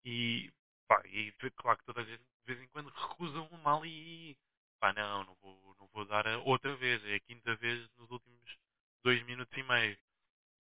E, 0.03 0.51
pá, 0.87 0.99
e 1.05 1.31
claro 1.57 1.77
que 1.77 1.85
toda 1.85 2.01
a 2.01 2.05
gente 2.05 2.23
de 2.23 2.53
vez 2.55 2.59
em 2.59 2.67
quando 2.69 2.89
recusa 2.89 3.39
uma 3.41 3.77
ali 3.77 4.31
e 4.31 4.37
pá, 4.79 4.93
não, 4.93 5.25
não 5.25 5.35
vou, 5.35 5.75
não 5.79 5.87
vou 5.87 6.05
dar 6.05 6.25
outra 6.45 6.75
vez. 6.77 7.03
É 7.05 7.15
a 7.15 7.19
quinta 7.19 7.55
vez 7.57 7.87
nos 7.97 8.09
últimos 8.09 8.57
dois 9.03 9.21
minutos 9.23 9.55
e 9.57 9.58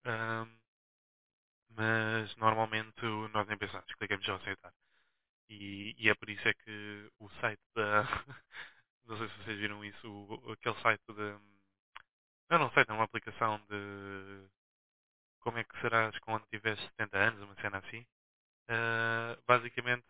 Ahm, 0.05 0.49
mas 1.69 2.35
normalmente 2.37 3.01
nós 3.33 3.47
nem 3.47 3.57
pensamos, 3.57 3.93
clicamos 3.95 4.27
a 4.29 4.35
aceitar. 4.35 4.73
E, 5.49 5.95
e 5.99 6.09
é 6.09 6.15
por 6.15 6.29
isso 6.29 6.47
é 6.47 6.53
que 6.53 7.11
o 7.19 7.29
site 7.41 7.61
da. 7.75 8.03
Não 9.05 9.17
sei 9.17 9.29
se 9.29 9.37
vocês 9.43 9.59
viram 9.59 9.85
isso, 9.85 10.07
o- 10.11 10.53
aquele 10.53 10.81
site 10.81 11.03
de. 11.13 11.39
Não, 12.49 12.59
não 12.59 12.71
sei, 12.71 12.83
é 12.87 12.93
uma 12.93 13.03
aplicação 13.05 13.57
de 13.69 14.47
como 15.41 15.57
é 15.59 15.63
que 15.65 15.81
serás 15.81 16.17
quando 16.19 16.45
tiveres 16.47 16.79
70 16.81 17.17
anos, 17.19 17.41
uma 17.43 17.55
cena 17.57 17.79
assim. 17.79 18.05
Ah, 18.69 19.37
basicamente, 19.47 20.05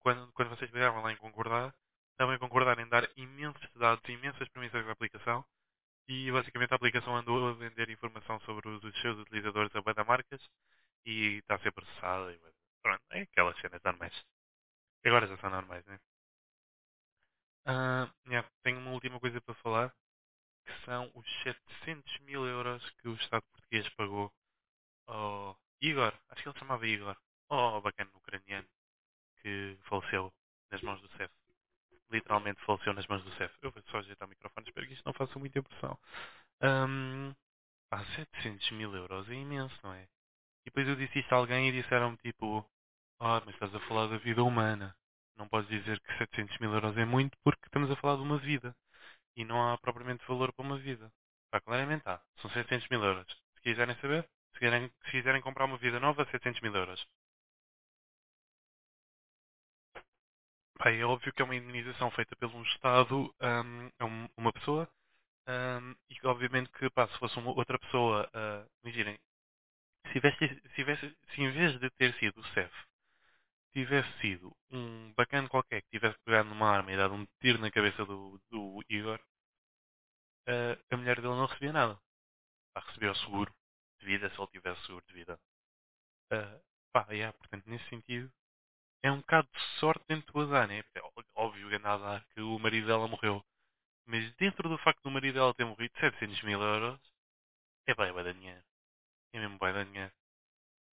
quando, 0.00 0.32
quando 0.32 0.50
vocês 0.50 0.70
pegavam 0.70 1.02
lá 1.02 1.12
em 1.12 1.16
concordar, 1.18 1.74
estavam 2.12 2.34
a 2.34 2.38
concordar 2.38 2.78
em 2.80 2.88
dar 2.88 3.08
imensos 3.16 3.70
dados, 3.76 4.08
imensas 4.08 4.48
permissões 4.50 4.86
à 4.88 4.92
aplicação 4.92 5.44
e 6.08 6.30
basicamente 6.32 6.72
a 6.72 6.76
aplicação 6.76 7.16
andou 7.16 7.48
a 7.48 7.54
vender 7.54 7.90
informação 7.90 8.40
sobre 8.40 8.68
os, 8.68 9.00
seus 9.00 9.18
utilizadores 9.18 9.74
a 9.74 9.82
banda 9.82 10.04
marcas 10.04 10.40
e 11.04 11.38
está 11.38 11.56
a 11.56 11.58
ser 11.60 11.72
processada 11.72 12.38
pronto, 12.82 13.02
é 13.10 13.22
aquelas 13.22 13.58
cenas 13.60 13.82
normais. 13.82 14.24
Agora 15.04 15.26
já 15.26 15.36
são 15.38 15.50
normais, 15.50 15.84
né? 15.86 15.98
Ah, 17.66 18.12
yeah, 18.26 18.48
tenho 18.62 18.78
uma 18.78 18.90
última 18.92 19.20
coisa 19.20 19.40
para 19.40 19.54
falar, 19.56 19.94
que 20.64 20.72
são 20.84 21.10
os 21.14 21.26
700 21.44 22.20
mil 22.20 22.46
euros 22.46 22.88
que 23.00 23.08
o 23.08 23.14
Estado 23.14 23.44
português 23.52 23.88
pagou 23.90 24.32
ao 25.06 25.58
Igor, 25.80 26.12
acho 26.30 26.42
que 26.42 26.48
ele 26.48 26.54
se 26.54 26.60
chamava 26.60 26.86
Igor, 26.86 27.16
ao 27.48 27.82
bacana 27.82 28.10
ucraniano 28.14 28.68
que 29.42 29.78
faleceu 29.84 30.32
nas 30.70 30.82
mãos 30.82 31.00
do 31.02 31.08
CEF. 31.16 31.41
Literalmente 32.12 32.60
faleceu 32.64 32.92
nas 32.92 33.06
mãos 33.06 33.24
do 33.24 33.32
CEF. 33.36 33.54
Eu 33.62 33.70
vou 33.70 33.82
só 33.90 33.98
ajeitar 33.98 34.26
o 34.26 34.30
microfone, 34.30 34.68
espero 34.68 34.86
que 34.86 34.94
isto 34.94 35.06
não 35.06 35.14
faça 35.14 35.38
muita 35.38 35.58
impressão. 35.58 35.98
Um, 36.62 37.34
pá, 37.90 38.04
700 38.16 38.70
mil 38.72 38.94
euros 38.94 39.28
é 39.30 39.34
imenso, 39.34 39.76
não 39.82 39.92
é? 39.94 40.02
E 40.64 40.66
depois 40.66 40.86
eu 40.88 40.96
disse 40.96 41.18
isto 41.18 41.32
a 41.32 41.38
alguém 41.38 41.68
e 41.68 41.82
disseram-me 41.82 42.16
tipo, 42.18 42.64
ah, 43.20 43.42
mas 43.44 43.54
estás 43.54 43.74
a 43.74 43.80
falar 43.80 44.08
da 44.08 44.18
vida 44.18 44.42
humana. 44.44 44.94
Não 45.36 45.48
podes 45.48 45.68
dizer 45.68 45.98
que 46.00 46.18
700 46.18 46.58
mil 46.58 46.72
euros 46.72 46.96
é 46.96 47.04
muito 47.04 47.36
porque 47.42 47.66
estamos 47.66 47.90
a 47.90 47.96
falar 47.96 48.16
de 48.16 48.22
uma 48.22 48.38
vida. 48.38 48.74
E 49.36 49.44
não 49.44 49.72
há 49.72 49.78
propriamente 49.78 50.24
valor 50.28 50.52
para 50.52 50.64
uma 50.64 50.78
vida. 50.78 51.10
Pá, 51.50 51.60
claramente 51.60 52.02
há. 52.06 52.20
São 52.40 52.50
700 52.50 52.88
mil 52.90 53.02
euros. 53.02 53.26
Se 53.56 53.62
quiserem 53.62 53.96
saber, 54.00 54.28
se 54.52 54.58
quiserem, 54.58 54.88
se 55.04 55.10
quiserem 55.10 55.40
comprar 55.42 55.64
uma 55.64 55.78
vida 55.78 55.98
nova, 56.00 56.24
700 56.30 56.60
mil 56.60 56.74
euros. 56.76 57.06
Pá, 60.82 60.90
é 60.90 61.04
óbvio 61.04 61.32
que 61.32 61.40
é 61.40 61.44
uma 61.44 61.54
indenização 61.54 62.10
feita 62.10 62.34
pelo 62.36 62.56
um 62.56 62.62
Estado 62.64 63.32
hum, 63.40 63.90
a 64.00 64.04
um- 64.04 64.28
uma 64.36 64.52
pessoa 64.52 64.88
hum, 65.48 65.94
e 66.10 66.14
que 66.16 66.26
obviamente 66.26 66.70
que 66.72 66.90
pá, 66.90 67.06
se 67.08 67.18
fosse 67.18 67.38
uma 67.38 67.52
outra 67.52 67.78
pessoa, 67.78 68.28
ah, 68.34 68.66
imaginem, 68.84 69.18
se, 70.08 70.12
tivesse, 70.14 70.38
se, 70.62 70.74
tivesse, 70.74 71.16
se 71.34 71.42
em 71.42 71.50
vez 71.52 71.78
de 71.80 71.90
ter 71.92 72.14
sido 72.18 72.40
o 72.40 72.44
CEF, 72.54 72.72
tivesse 73.72 74.10
sido 74.20 74.54
um 74.70 75.12
bacana 75.16 75.48
qualquer 75.48 75.82
que 75.82 75.90
tivesse 75.90 76.18
pegado 76.24 76.48
numa 76.48 76.70
arma 76.70 76.92
e 76.92 76.96
dado 76.96 77.14
um 77.14 77.26
tiro 77.40 77.58
na 77.58 77.70
cabeça 77.70 78.04
do, 78.06 78.40
do 78.50 78.82
Igor, 78.88 79.20
ah, 80.48 80.78
a 80.90 80.96
mulher 80.96 81.16
dele 81.20 81.34
não 81.34 81.46
recebia 81.46 81.72
nada. 81.72 81.98
Pá, 82.74 82.80
recebia 82.86 83.12
o 83.12 83.16
seguro 83.16 83.52
de 84.00 84.06
vida 84.06 84.30
se 84.30 84.38
ele 84.40 84.48
tivesse 84.52 84.82
seguro 84.86 85.04
de 85.06 85.14
vida. 85.14 85.38
Ah, 86.32 86.60
pá, 86.92 87.06
yeah, 87.12 87.36
portanto, 87.38 87.66
nesse 87.68 87.88
sentido, 87.88 88.32
é 89.02 89.10
um 89.12 89.18
bocado 89.18 89.48
de 89.52 89.60
sorte 89.80 90.04
dentro 90.08 90.32
do 90.32 90.40
azar, 90.40 90.66
né? 90.68 90.82
É 90.94 91.00
óbvio 91.36 91.68
que 91.68 91.76
anda 91.76 91.94
a 91.94 91.98
dar 91.98 92.24
que 92.34 92.40
o 92.40 92.58
marido 92.58 92.86
dela 92.88 93.08
morreu. 93.08 93.44
Mas 94.06 94.34
dentro 94.36 94.68
do 94.68 94.78
facto 94.78 95.02
do 95.04 95.10
marido 95.12 95.34
dela 95.36 95.54
ter 95.54 95.64
morrido 95.66 95.94
700 96.00 96.42
mil 96.42 96.60
euros, 96.62 97.00
é 97.88 97.94
bem, 97.94 98.12
vai 98.12 98.24
dar 98.24 98.34
dinheiro. 98.34 98.62
É 99.34 99.40
mesmo 99.40 99.58
vai 99.58 99.72
dar 99.74 99.84
dinheiro. 99.84 100.12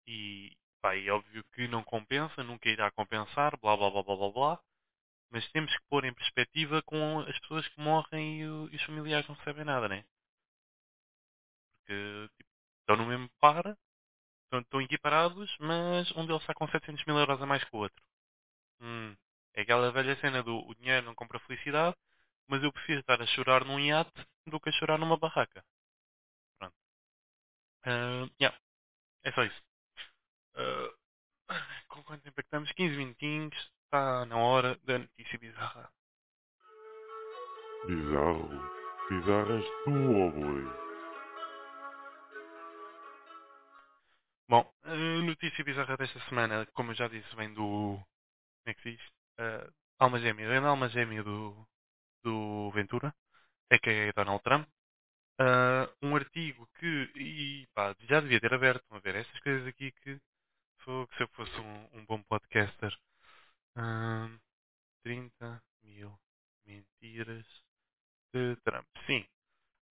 E, 0.06 0.52
pá, 0.82 0.96
é 0.96 1.10
óbvio 1.10 1.44
que 1.54 1.68
não 1.68 1.82
compensa, 1.84 2.42
nunca 2.44 2.68
irá 2.68 2.90
compensar, 2.92 3.58
blá 3.60 3.76
blá 3.76 3.90
blá 3.90 4.02
blá 4.04 4.16
blá 4.16 4.30
blá. 4.30 4.60
Mas 5.30 5.50
temos 5.52 5.72
que 5.76 5.84
pôr 5.90 6.04
em 6.04 6.14
perspectiva 6.14 6.82
com 6.82 7.20
as 7.20 7.38
pessoas 7.40 7.68
que 7.68 7.80
morrem 7.80 8.40
e, 8.42 8.48
o- 8.48 8.68
e 8.72 8.76
os 8.76 8.82
familiares 8.84 9.28
não 9.28 9.36
recebem 9.36 9.64
nada, 9.64 9.88
né? 9.88 10.04
Porque, 11.86 12.28
tipo, 12.36 12.50
Estão 12.80 12.96
no 12.96 13.06
mesmo 13.06 13.30
par, 13.40 13.76
estão, 14.60 14.80
equiparados, 14.80 15.54
mas 15.60 16.10
um 16.12 16.26
deles 16.26 16.42
está 16.42 16.54
com 16.54 16.68
700 16.68 17.04
mil 17.06 17.18
euros 17.18 17.40
a 17.40 17.46
mais 17.46 17.64
que 17.64 17.74
o 17.74 17.80
outro. 17.80 18.02
Hum, 18.80 19.16
é 19.54 19.62
aquela 19.62 19.92
velha 19.92 20.16
cena 20.20 20.42
do 20.42 20.58
o 20.68 20.74
dinheiro 20.74 21.06
não 21.06 21.14
compra 21.14 21.38
felicidade, 21.40 21.96
mas 22.48 22.62
eu 22.62 22.72
prefiro 22.72 23.00
estar 23.00 23.20
a 23.22 23.26
chorar 23.26 23.64
num 23.64 23.78
iate 23.80 24.12
do 24.46 24.60
que 24.60 24.68
a 24.70 24.72
chorar 24.72 24.98
numa 24.98 25.16
barraca. 25.16 25.64
Pronto. 26.58 26.74
Ah, 27.84 28.28
yeah, 28.40 28.58
é 29.24 29.32
só 29.32 29.44
isso. 29.44 29.62
Ah, 30.56 30.94
com 31.88 32.02
quanto 32.04 32.22
tempo 32.22 32.40
é 32.40 32.42
que 32.42 32.46
estamos? 32.48 32.72
15 32.72 32.96
minutinhos. 32.96 33.72
Está 33.84 34.24
na 34.26 34.38
hora 34.38 34.78
da 34.84 34.98
notícia 34.98 35.38
bizarra. 35.38 35.92
Bizarro. 37.86 38.72
És 39.10 39.66
tu, 39.84 39.90
ó 39.92 40.30
boi. 40.30 40.81
Notícia 45.42 45.64
bizarra 45.64 45.96
desta 45.96 46.20
semana, 46.28 46.64
como 46.72 46.92
eu 46.92 46.94
já 46.94 47.08
disse, 47.08 47.34
vem 47.34 47.52
do. 47.52 47.96
Como 47.96 48.66
é 48.66 48.74
que 48.74 48.92
diz? 48.92 49.00
Ah, 49.38 49.68
alma 49.98 50.20
gêmea. 50.20 50.48
Vem 50.48 50.60
da 50.60 50.68
alma 50.68 50.88
gêmea 50.88 51.22
do, 51.24 51.66
do 52.24 52.70
Ventura, 52.72 53.14
é 53.70 53.78
que 53.78 53.90
é 53.90 54.12
Donald 54.12 54.42
Trump. 54.44 54.68
Ah, 55.40 55.88
um 56.02 56.16
artigo 56.16 56.68
que. 56.78 57.10
E 57.16 57.66
pá, 57.74 57.94
já 58.02 58.20
devia 58.20 58.40
ter 58.40 58.54
aberto. 58.54 58.84
A 58.94 59.00
ver, 59.00 59.16
estas 59.16 59.40
coisas 59.40 59.66
aqui 59.66 59.92
que. 59.92 60.20
Que 60.84 61.16
se 61.16 61.22
eu 61.22 61.28
fosse 61.30 61.60
um, 61.60 61.88
um 61.98 62.06
bom 62.06 62.22
podcaster. 62.24 62.96
Ah, 63.76 64.28
30 65.04 65.62
mil 65.82 66.18
mentiras 66.66 67.46
de 68.34 68.56
Trump. 68.64 68.86
Sim. 69.06 69.26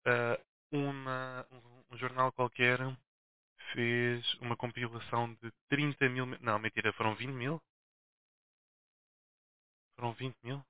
Ah, 0.06 0.40
uma, 0.72 1.46
um, 1.52 1.84
um 1.92 1.98
jornal 1.98 2.32
qualquer 2.32 2.80
fez 3.72 4.34
uma 4.34 4.56
compilação 4.56 5.34
de 5.34 5.50
30 5.68 6.08
mil. 6.08 6.26
Não, 6.40 6.58
mentira, 6.58 6.92
foram 6.94 7.14
20 7.14 7.30
mil? 7.30 7.60
Foram 9.96 10.12
20 10.14 10.36
mil? 10.42 10.64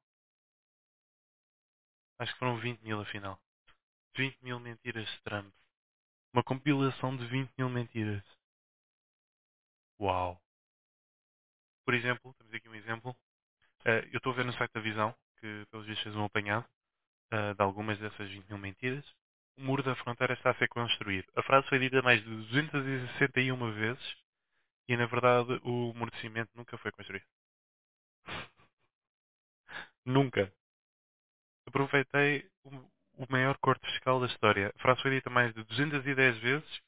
Acho 2.19 2.33
que 2.33 2.39
foram 2.39 2.59
20 2.59 2.81
mil 2.83 3.01
afinal. 3.01 3.39
20 4.17 4.39
mil 4.43 4.61
mentiras 4.61 5.07
de 5.09 5.23
Trump. 5.23 5.53
Uma 6.33 6.43
compilação 6.43 7.17
de 7.17 7.27
20 7.27 7.51
mil 7.59 7.69
mentiras. 7.69 8.23
Uau! 10.01 10.41
Por 11.85 11.95
exemplo, 11.95 12.35
temos 12.35 12.55
aqui 12.55 12.69
um 12.69 12.75
exemplo. 12.75 13.17
Eh, 13.85 14.09
eu 14.13 14.19
estou 14.19 14.33
a 14.33 14.37
ver 14.37 14.45
no 14.45 14.53
site 14.55 14.73
da 14.73 14.81
Visão, 14.81 15.15
que 15.39 15.67
pelos 15.71 15.87
vistos 15.87 16.05
fez 16.05 16.17
um 16.17 16.25
apanhado 16.25 16.67
eh, 17.33 17.55
de 17.55 17.63
algumas 17.63 17.99
dessas 17.99 18.31
20 18.31 18.49
mil 18.49 18.59
mentiras. 18.59 19.05
O 19.57 19.63
muro 19.63 19.83
da 19.83 19.95
fronteira 19.97 20.35
está 20.35 20.51
a 20.51 20.55
ser 20.55 20.69
construído. 20.69 21.27
A 21.37 21.43
frase 21.43 21.69
foi 21.69 21.79
dita 21.79 22.03
mais 22.03 22.23
de 22.23 22.29
261 22.29 23.73
vezes 23.73 24.17
e, 24.89 24.97
na 24.97 25.07
verdade, 25.07 25.61
o 25.63 25.93
muro 25.95 26.11
de 26.11 26.21
cimento 26.21 26.51
nunca 26.55 26.77
foi 26.79 26.91
construído. 26.93 27.27
Nunca. 30.05 30.53
Aproveitei 31.67 32.49
o, 32.65 33.27
maior 33.29 33.57
corte 33.59 33.87
fiscal 33.87 34.21
da 34.21 34.27
história. 34.27 34.73
A 34.77 34.79
frase 34.83 35.01
foi 35.03 35.13
dita 35.13 35.31
mais 35.31 35.55
de 35.55 35.65
210 35.65 36.39
vezes 36.39 36.83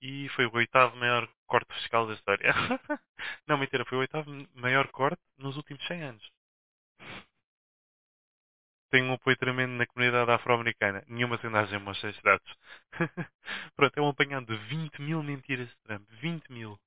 e 0.00 0.28
foi 0.30 0.46
o 0.46 0.54
oitavo 0.54 0.96
maior 0.96 1.28
corte 1.46 1.72
fiscal 1.74 2.06
da 2.06 2.14
história. 2.14 2.52
Não, 3.48 3.58
mentira, 3.58 3.84
foi 3.84 3.98
o 3.98 4.00
oitavo 4.02 4.30
maior 4.54 4.88
corte 4.88 5.22
nos 5.38 5.56
últimos 5.56 5.84
100 5.86 6.02
anos. 6.02 6.35
Tem 8.96 9.04
um 9.04 9.12
apoio 9.12 9.36
tremendo 9.36 9.72
na 9.72 9.86
comunidade 9.86 10.30
afro-americana. 10.30 11.04
Nenhuma 11.06 11.36
sondagem 11.36 11.78
mostra 11.78 12.08
estes 12.08 12.24
dados. 12.24 12.56
Pronto, 13.76 13.94
é 13.94 14.00
um 14.00 14.08
apanhado 14.08 14.46
de 14.46 14.56
20 14.68 15.02
mil 15.02 15.22
mentiras 15.22 15.68
de 15.68 15.76
Trump. 15.82 16.08
20 16.12 16.50
mil. 16.50 16.80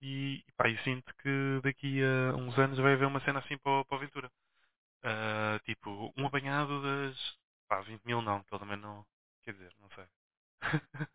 E, 0.00 0.42
pá, 0.56 0.70
eu 0.70 0.78
sinto 0.78 1.14
que 1.16 1.60
daqui 1.62 2.00
a 2.02 2.34
uns 2.34 2.58
anos 2.58 2.78
vai 2.78 2.94
haver 2.94 3.06
uma 3.06 3.20
cena 3.20 3.40
assim 3.40 3.58
para, 3.58 3.84
para 3.84 3.96
o 3.96 4.00
Ventura. 4.00 4.32
Ah, 5.02 5.60
tipo, 5.66 6.14
um 6.16 6.26
apanhado 6.26 6.80
das. 6.82 7.36
Pá, 7.68 7.82
20 7.82 8.02
mil 8.06 8.22
não, 8.22 8.42
pelo 8.44 8.64
menos 8.64 8.82
não. 8.82 9.06
Quer 9.42 9.52
dizer, 9.52 9.74
não 9.80 9.90
sei. 9.90 10.06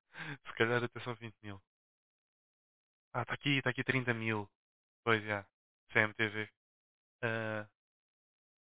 Se 0.46 0.54
calhar 0.58 0.84
até 0.84 1.00
são 1.00 1.16
20 1.16 1.36
mil. 1.42 1.60
Ah, 3.14 3.24
está 3.24 3.34
aqui, 3.34 3.58
está 3.58 3.72
aqui 3.72 3.84
30 3.84 4.14
mil. 4.14 4.48
Pois 5.04 5.24
já. 5.24 5.44
CMTV. 5.92 6.48
Ah, 7.24 7.68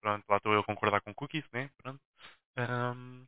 pronto, 0.01 0.25
lá 0.29 0.37
estou 0.37 0.53
eu 0.53 0.61
a 0.61 0.63
concordar 0.65 1.01
com 1.01 1.13
cookies, 1.13 1.45
né? 1.51 1.69
Pronto. 1.77 2.01
Ahm, 2.57 3.25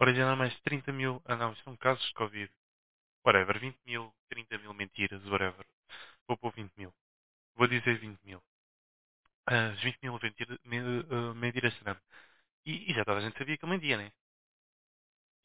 original 0.00 0.36
mais 0.36 0.54
30 0.60 0.92
mil. 0.92 1.20
Ah 1.26 1.36
não, 1.36 1.54
são 1.56 1.76
casos 1.76 2.04
de 2.06 2.14
Covid. 2.14 2.50
Whatever, 3.26 3.58
20 3.60 3.78
mil, 3.86 4.14
30 4.30 4.58
mil 4.58 4.72
mentiras, 4.74 5.24
whatever. 5.26 5.66
Vou 6.28 6.36
pôr 6.38 6.52
20 6.52 6.72
mil. 6.76 6.92
Vou 7.56 7.68
dizer 7.68 7.98
20 7.98 8.20
mil. 8.24 8.42
Ah, 9.46 9.70
As 9.72 9.80
20 9.82 9.98
mil 10.02 10.14
ah, 10.16 11.34
mentiras 11.34 11.74
serão. 11.78 11.96
E, 12.66 12.90
e 12.90 12.94
já 12.94 13.04
toda 13.04 13.18
a 13.18 13.22
gente 13.22 13.38
sabia 13.38 13.56
que 13.58 13.64
ele 13.64 13.72
mentia, 13.74 13.96
né? 13.98 14.12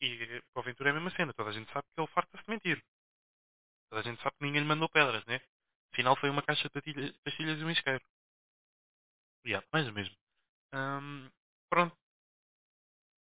E 0.05 0.07
eh, 0.23 0.41
para 0.51 0.61
o 0.61 0.65
Ventura 0.67 0.89
é 0.89 0.91
a 0.91 0.95
mesma 0.95 1.11
cena. 1.17 1.33
Toda 1.37 1.49
a 1.49 1.53
gente 1.57 1.71
sabe 1.71 1.87
que 1.93 2.01
ele 2.01 2.13
farta-se 2.15 2.43
de 2.45 2.49
mentir. 2.53 2.77
Toda 3.89 4.01
a 4.01 4.03
gente 4.07 4.21
sabe 4.23 4.35
que 4.37 4.45
ninguém 4.45 4.61
lhe 4.63 4.67
mandou 4.67 4.89
pedras, 4.89 5.23
né? 5.25 5.39
Afinal 5.93 6.15
foi 6.17 6.29
uma 6.29 6.41
caixa 6.41 6.67
de 6.69 7.13
pastilhas 7.23 7.59
e 7.59 7.63
um 7.63 7.69
isqueiro. 7.71 8.03
Yeah, 9.45 9.65
mais 9.73 9.87
o 9.87 9.93
mesmo. 9.93 10.15
Ahm, 10.73 11.29
pronto, 11.69 11.95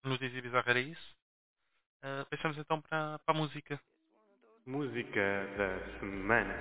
notícia 0.03 0.41
bizarra 0.41 0.71
era 0.71 0.79
isso. 0.79 1.15
Ah, 2.03 2.25
passamos 2.29 2.57
então 2.57 2.81
para, 2.81 3.19
para 3.19 3.35
a 3.35 3.37
música. 3.37 3.79
Música 4.65 5.47
da 5.57 5.99
semana. 5.99 6.53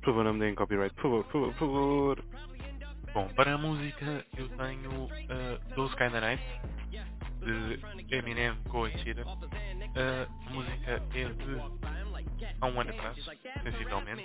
Por 0.00 0.06
favor, 0.06 0.24
não 0.24 0.34
me 0.34 0.40
deem 0.40 0.54
copyright. 0.54 0.94
Por 0.96 1.02
favor, 1.02 1.24
por 1.24 1.32
favor, 1.32 1.54
por 1.54 1.58
favor. 1.58 2.24
Bom, 3.14 3.34
para 3.34 3.54
a 3.54 3.58
música 3.58 4.26
eu 4.36 4.48
tenho 4.56 5.04
uh, 5.06 5.74
Those 5.74 5.96
Kinda 5.96 6.20
Nights 6.20 6.46
de 7.40 8.16
Eminem 8.16 8.56
com 8.64 8.84
a 8.84 8.90
Sheeran. 8.90 9.24
Ah, 9.96 10.26
a 10.46 10.50
música 10.50 10.90
é 10.92 11.28
de 11.28 11.81
há 12.60 12.66
um 12.66 12.80
ano 12.80 12.90
atrás, 12.90 13.16
sensivelmente. 13.62 14.24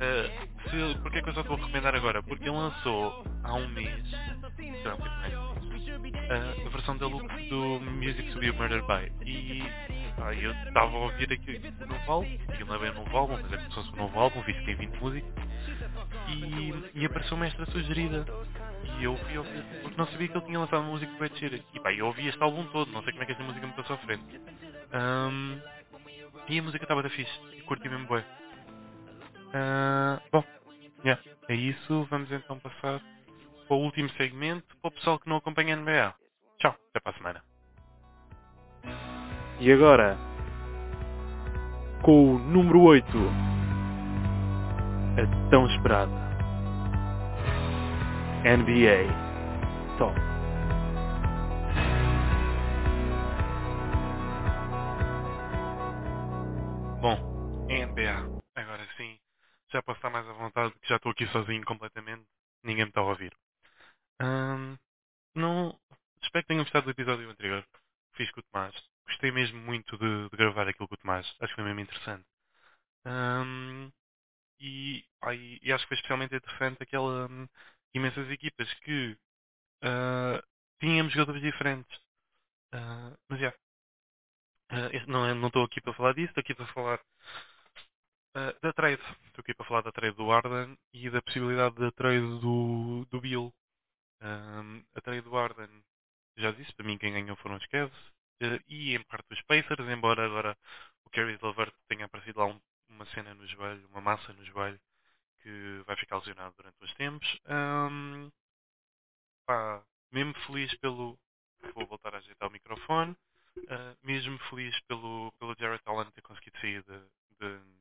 Ah, 0.00 0.46
se, 0.64 1.20
que 1.22 1.28
eu 1.28 1.34
só 1.34 1.40
estou 1.40 1.56
a 1.56 1.60
recomendar 1.60 1.94
agora? 1.94 2.22
Porque 2.22 2.44
ele 2.44 2.56
lançou 2.56 3.24
há 3.42 3.54
um 3.54 3.68
mês, 3.68 4.10
sei 4.56 4.84
lá, 4.84 4.96
um 4.96 5.70
ah, 6.30 6.66
a 6.66 6.68
versão 6.68 6.96
deluxe 6.96 7.48
do 7.48 7.80
Music 7.80 8.32
to 8.32 8.38
Be 8.38 8.52
Murdered 8.52 8.86
By. 8.86 9.12
E 9.26 9.62
ah, 10.18 10.34
eu 10.34 10.52
estava 10.52 10.96
a 10.96 11.00
ouvir 11.00 11.32
aqui 11.32 11.60
o 11.82 11.86
novo 11.86 12.12
álbum, 12.12 12.28
e 12.28 12.64
não 12.64 12.74
é 12.74 12.78
bem 12.78 12.90
um 12.90 12.94
novo 12.94 13.16
álbum, 13.16 13.38
mas 13.42 13.52
é 13.52 13.56
como 13.56 13.68
se 13.70 13.74
fosse 13.74 13.92
um 13.92 13.96
novo 13.96 14.18
álbum, 14.18 14.42
visto 14.42 14.58
que 14.60 14.66
tem 14.66 14.74
20 14.76 15.00
músicas, 15.00 15.32
e, 16.28 17.00
e 17.00 17.06
apareceu-me 17.06 17.46
esta 17.46 17.66
sugerida. 17.66 18.24
E 18.98 19.04
eu 19.04 19.16
fui 19.16 19.38
ouvir, 19.38 19.64
porque 19.82 19.96
não 19.96 20.06
sabia 20.08 20.28
que 20.28 20.36
ele 20.36 20.46
tinha 20.46 20.58
lançado 20.58 20.80
uma 20.80 20.90
música 20.90 21.12
o 21.18 21.24
Ed. 21.24 21.64
E 21.72 21.80
pá, 21.80 21.92
eu 21.92 22.06
ouvi 22.06 22.28
este 22.28 22.42
álbum 22.42 22.66
todo, 22.66 22.90
não 22.90 23.02
sei 23.02 23.12
como 23.12 23.22
é 23.22 23.26
que 23.26 23.32
esta 23.32 23.44
música 23.44 23.66
me 23.66 23.72
passou 23.72 23.96
à 23.96 23.98
frente. 23.98 24.40
Ahm, 24.92 25.60
e 26.48 26.58
a 26.58 26.62
música 26.62 26.84
estava 26.84 27.02
da 27.02 27.10
fixe, 27.10 27.32
e 27.56 27.62
curti 27.62 27.88
mesmo 27.88 28.06
bem. 28.08 28.24
bom, 30.32 30.44
yeah, 31.04 31.22
é 31.48 31.54
isso, 31.54 32.06
vamos 32.10 32.30
então 32.32 32.58
passar 32.58 33.00
para 33.66 33.76
o 33.76 33.80
último 33.80 34.08
segmento, 34.10 34.76
para 34.78 34.88
o 34.88 34.92
pessoal 34.92 35.18
que 35.18 35.28
não 35.28 35.36
acompanha 35.36 35.74
a 35.74 35.76
NBA. 35.76 36.14
Tchau, 36.58 36.76
até 36.90 37.00
para 37.00 37.12
a 37.12 37.16
semana. 37.16 37.44
E 39.60 39.70
agora, 39.72 40.16
com 42.02 42.34
o 42.34 42.38
número 42.38 42.80
8, 42.82 43.08
a 45.16 45.50
tão 45.50 45.66
esperada 45.66 46.10
NBA 48.42 49.30
Top. 49.98 50.29
Bom, 57.00 57.18
NBA, 57.68 58.28
agora 58.54 58.86
sim, 58.96 59.18
já 59.72 59.82
posso 59.82 59.98
estar 59.98 60.10
mais 60.10 60.26
à 60.28 60.32
vontade, 60.32 60.74
que 60.80 60.88
já 60.88 60.96
estou 60.96 61.12
aqui 61.12 61.26
sozinho 61.28 61.64
completamente, 61.64 62.24
ninguém 62.62 62.84
me 62.84 62.90
está 62.90 63.00
a 63.00 63.04
ouvir. 63.04 63.34
Ahm, 64.20 64.76
não, 65.34 65.78
espero 66.22 66.44
que 66.44 66.48
tenham 66.48 66.64
gostado 66.64 66.86
do 66.86 66.92
episódio 66.92 67.30
anterior 67.30 67.64
que 68.12 68.18
fiz 68.18 68.30
com 68.32 68.40
o 68.40 68.44
Tomás. 68.44 68.74
Gostei 69.06 69.32
mesmo 69.32 69.60
muito 69.60 69.96
de, 69.98 70.30
de 70.30 70.36
gravar 70.38 70.68
aquilo 70.68 70.88
com 70.88 70.94
o 70.94 70.98
Tomás, 70.98 71.26
acho 71.40 71.48
que 71.50 71.54
foi 71.56 71.64
mesmo 71.64 71.80
interessante. 71.80 72.26
Ahm, 73.06 73.90
e, 74.60 75.04
e- 75.62 75.72
acho 75.72 75.84
que 75.84 75.88
foi 75.90 75.96
especialmente 75.96 76.34
interessante 76.36 76.82
aquela 76.82 77.28
hum, 77.30 77.48
imensas 77.94 78.30
equipas 78.30 78.72
que 78.82 79.18
ah, 79.82 80.42
tínhamos 80.80 81.12
jogadores 81.14 81.42
diferentes. 81.42 82.00
Ah, 82.72 83.16
mas 83.28 83.40
já, 83.40 83.54
este- 84.94 85.08
não 85.10 85.26
é- 85.26 85.34
não 85.34 85.48
estou 85.48 85.64
aqui 85.64 85.80
para 85.80 85.94
falar 85.94 86.14
disso, 86.14 86.30
estou 86.30 86.40
aqui 86.42 86.54
para 86.54 86.66
falar 86.68 87.00
ah, 88.34 88.54
da 88.62 88.72
trade. 88.72 89.02
Estou 89.26 89.42
aqui 89.42 89.54
para 89.54 89.66
falar 89.66 89.82
da 89.82 89.92
trade 89.92 90.16
do 90.16 90.30
Arden 90.32 90.78
e 90.92 91.10
da 91.10 91.22
possibilidade 91.22 91.76
da 91.76 91.90
trade 91.92 92.40
do, 92.40 93.06
do 93.10 93.20
Bill. 93.20 93.52
Ahm, 94.22 94.82
a 94.94 95.00
trade 95.00 95.22
do 95.22 95.36
Arden, 95.36 95.68
já 96.36 96.52
disse, 96.52 96.74
para 96.74 96.86
mim 96.86 96.98
quem 96.98 97.12
ganhou 97.12 97.36
foram 97.38 97.56
os 97.56 97.66
Cavs. 97.66 97.94
eh, 98.42 98.60
e 98.68 98.94
em 98.96 99.02
parte 99.04 99.28
dos 99.30 99.42
Pacers, 99.42 99.88
embora 99.90 100.24
agora 100.26 100.56
o 101.04 101.10
Caris 101.10 101.40
LeVert 101.42 101.74
tenha 101.88 102.06
aparecido 102.06 102.40
lá 102.40 102.46
um- 102.46 102.60
uma 102.90 103.06
cena 103.08 103.34
no 103.34 103.46
joelho, 103.48 103.86
uma 103.88 104.00
massa 104.00 104.32
no 104.34 104.44
joelho, 104.46 104.80
que 105.42 105.82
vai 105.86 105.96
ficar 105.96 106.18
lesionado 106.18 106.54
durante 106.56 106.76
uns 106.84 106.94
tempos. 106.94 107.40
Ahm, 107.46 108.30
pá, 109.46 109.82
mesmo 110.12 110.34
feliz 110.46 110.74
pelo. 110.78 111.18
Vou 111.74 111.86
voltar 111.86 112.14
a 112.14 112.18
ajeitar 112.18 112.48
o 112.48 112.52
microfone. 112.52 113.16
Ah, 113.68 113.96
mesmo 114.02 114.38
feliz 114.50 114.78
pelo, 114.82 115.32
pelo 115.38 115.54
Jared 115.58 115.82
Allen 115.86 116.10
ter 116.12 116.22
conseguido 116.22 116.58
sair 116.60 116.82
de, 116.84 116.98
de- 117.40 117.80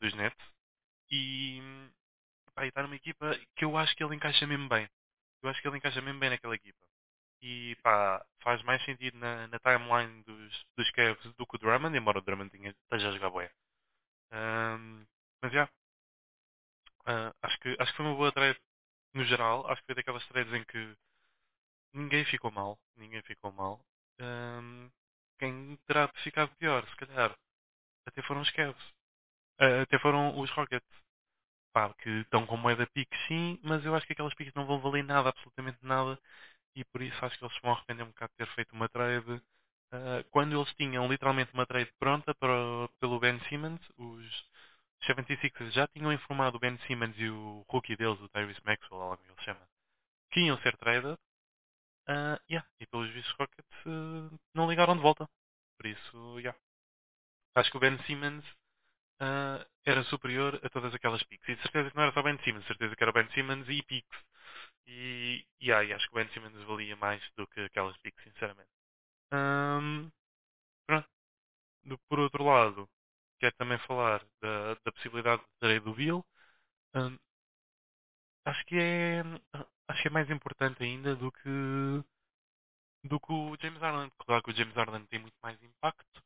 dos 0.00 0.14
Nets. 0.14 0.46
E, 1.10 1.60
está 2.62 2.82
numa 2.82 2.96
equipa 2.96 3.38
que 3.56 3.64
eu 3.64 3.76
acho 3.76 3.94
que 3.96 4.04
ele 4.04 4.14
encaixa 4.16 4.46
mesmo 4.46 4.68
bem. 4.68 4.88
Eu 5.42 5.50
acho 5.50 5.60
que 5.62 5.68
ele 5.68 5.78
encaixa 5.78 6.00
mesmo 6.02 6.20
bem 6.20 6.30
naquela 6.30 6.54
equipa. 6.54 6.86
E 7.42 7.76
pá, 7.82 8.24
faz 8.40 8.62
mais 8.64 8.84
sentido 8.84 9.18
na, 9.18 9.48
na 9.48 9.58
timeline 9.60 10.22
dos, 10.24 10.66
dos 10.76 10.90
Cavs 10.92 11.22
do 11.34 11.46
que 11.46 11.56
o 11.56 11.58
Drummond, 11.58 11.96
embora 11.96 12.18
o 12.18 12.22
Drummond 12.22 12.50
tenha, 12.50 12.70
esteja 12.70 13.10
a 13.10 13.12
jogar 13.12 13.30
bué. 13.30 13.50
Ahm, 14.32 15.06
mas 15.42 15.52
já, 15.52 15.68
ah, 17.06 17.32
acho, 17.42 17.58
que, 17.60 17.76
acho 17.78 17.90
que 17.92 17.96
foi 17.96 18.06
uma 18.06 18.14
boa 18.16 18.32
trade 18.32 18.58
no 19.14 19.24
geral. 19.24 19.66
Acho 19.68 19.80
que 19.82 19.86
foi 19.86 19.94
daquelas 19.96 20.26
trades 20.28 20.52
em 20.54 20.64
que 20.64 20.96
ninguém 21.92 22.24
ficou 22.24 22.50
mal. 22.50 22.78
Ninguém 22.96 23.22
ficou 23.22 23.52
mal. 23.52 23.80
Ahm, 24.20 24.90
quem 25.38 25.76
terá 25.86 26.06
de 26.06 26.56
pior, 26.58 26.86
se 26.88 26.96
calhar, 26.96 27.36
até 28.06 28.22
foram 28.22 28.42
os 28.42 28.50
Cavs. 28.52 28.94
Ah, 29.60 29.82
até 29.82 29.98
foram 30.00 30.38
os 30.40 30.50
Rockets. 30.52 30.86
Pá, 31.72 31.92
que 31.94 32.10
estão 32.22 32.46
com 32.46 32.56
moeda 32.56 32.86
pique 32.88 33.16
sim, 33.28 33.58
mas 33.62 33.84
eu 33.84 33.94
acho 33.94 34.06
que 34.06 34.12
aquelas 34.12 34.34
piques 34.34 34.54
não 34.54 34.66
vão 34.66 34.80
valer 34.80 35.04
nada, 35.04 35.28
absolutamente 35.30 35.78
nada. 35.82 36.18
e 36.76 36.84
por 36.86 37.02
isso 37.02 37.24
acho 37.24 37.38
que 37.38 37.44
eles 37.44 37.58
vão 37.62 37.72
arrepender 37.72 38.04
um 38.04 38.08
bocado 38.08 38.32
de 38.32 38.38
ter 38.38 38.54
feito 38.54 38.72
uma 38.74 38.88
trade 38.88 39.42
ah, 39.92 40.24
quando 40.30 40.56
eles 40.58 40.72
tinham 40.76 41.08
literalmente 41.08 41.52
uma 41.54 41.66
trade 41.66 41.92
pronta 41.98 42.34
para, 42.36 42.52
pelo 43.00 43.20
Ben 43.20 43.40
Simmons. 43.48 43.80
Os 43.98 44.46
76ers 45.06 45.72
já 45.74 45.86
tinham 45.88 46.12
informado 46.12 46.56
o 46.56 46.60
Ben 46.60 46.78
Simmons 46.86 47.14
e 47.18 47.28
o 47.30 47.64
rookie 47.68 47.96
deles, 47.96 48.20
o 48.20 48.28
Tyrese 48.30 48.60
Maxwell, 48.64 49.00
ou 49.02 49.16
como 49.18 49.30
ele 49.32 49.44
chama, 49.44 49.60
que 50.32 50.40
iam 50.42 50.58
ser 50.60 50.76
traded. 50.78 51.18
Ah, 52.08 52.40
yeah, 52.50 52.66
e 52.80 52.86
pelos 52.86 53.10
vistos 53.12 53.34
Rockets 53.38 53.76
ah, 53.86 54.30
não 54.54 54.68
ligaram 54.68 54.96
de 54.96 55.02
volta. 55.02 55.28
Por 55.76 55.86
isso, 55.86 56.38
yeah. 56.40 56.58
acho 57.54 57.70
que 57.70 57.76
o 57.76 57.80
Ben 57.80 57.98
Simmons 58.04 58.44
ah, 59.20 59.66
era 59.84 60.02
superior 60.04 60.60
a 60.64 60.68
todas 60.70 60.94
aquelas 60.94 61.22
picks. 61.24 61.48
E 61.48 61.56
de 61.56 61.62
certeza 61.62 61.90
que 61.90 61.96
não 61.96 62.04
era 62.04 62.12
só 62.12 62.22
Ben 62.22 62.38
Simmons, 62.44 62.62
de 62.62 62.68
certeza 62.68 62.96
que 62.96 63.02
era 63.02 63.12
Ben 63.12 63.28
Simmons 63.32 63.68
e 63.68 63.82
picks. 63.82 64.18
E, 64.86 65.46
e 65.60 65.72
aí, 65.72 65.92
acho 65.92 66.06
que 66.08 66.14
o 66.14 66.16
Ben 66.16 66.28
Simmons 66.32 66.54
valia 66.64 66.96
mais 66.96 67.22
do 67.36 67.46
que 67.48 67.60
aquelas 67.60 67.96
picks, 67.98 68.22
sinceramente. 68.24 68.70
Ahm, 69.32 70.10
pronto. 70.86 71.08
Por 72.08 72.20
outro 72.20 72.44
lado, 72.44 72.88
quero 73.40 73.54
também 73.56 73.78
falar 73.80 74.24
da, 74.42 74.74
da 74.84 74.92
possibilidade 74.92 75.42
de 75.42 75.48
trade 75.60 75.80
do 75.80 75.94
Bill. 75.94 76.24
Ahm, 76.94 77.18
acho 78.44 78.64
que 78.66 78.76
é 78.78 79.22
acho 79.88 80.02
que 80.02 80.08
é 80.08 80.10
mais 80.10 80.30
importante 80.30 80.82
ainda 80.82 81.16
do 81.16 81.32
que 81.32 82.04
do 83.04 83.18
que 83.20 83.32
o 83.32 83.56
James 83.60 83.80
Harden. 83.80 84.10
Claro 84.18 84.42
que 84.42 84.50
o 84.50 84.56
James 84.56 84.74
Harden 84.74 85.06
tem 85.06 85.18
muito 85.20 85.36
mais 85.42 85.60
impacto, 85.62 86.22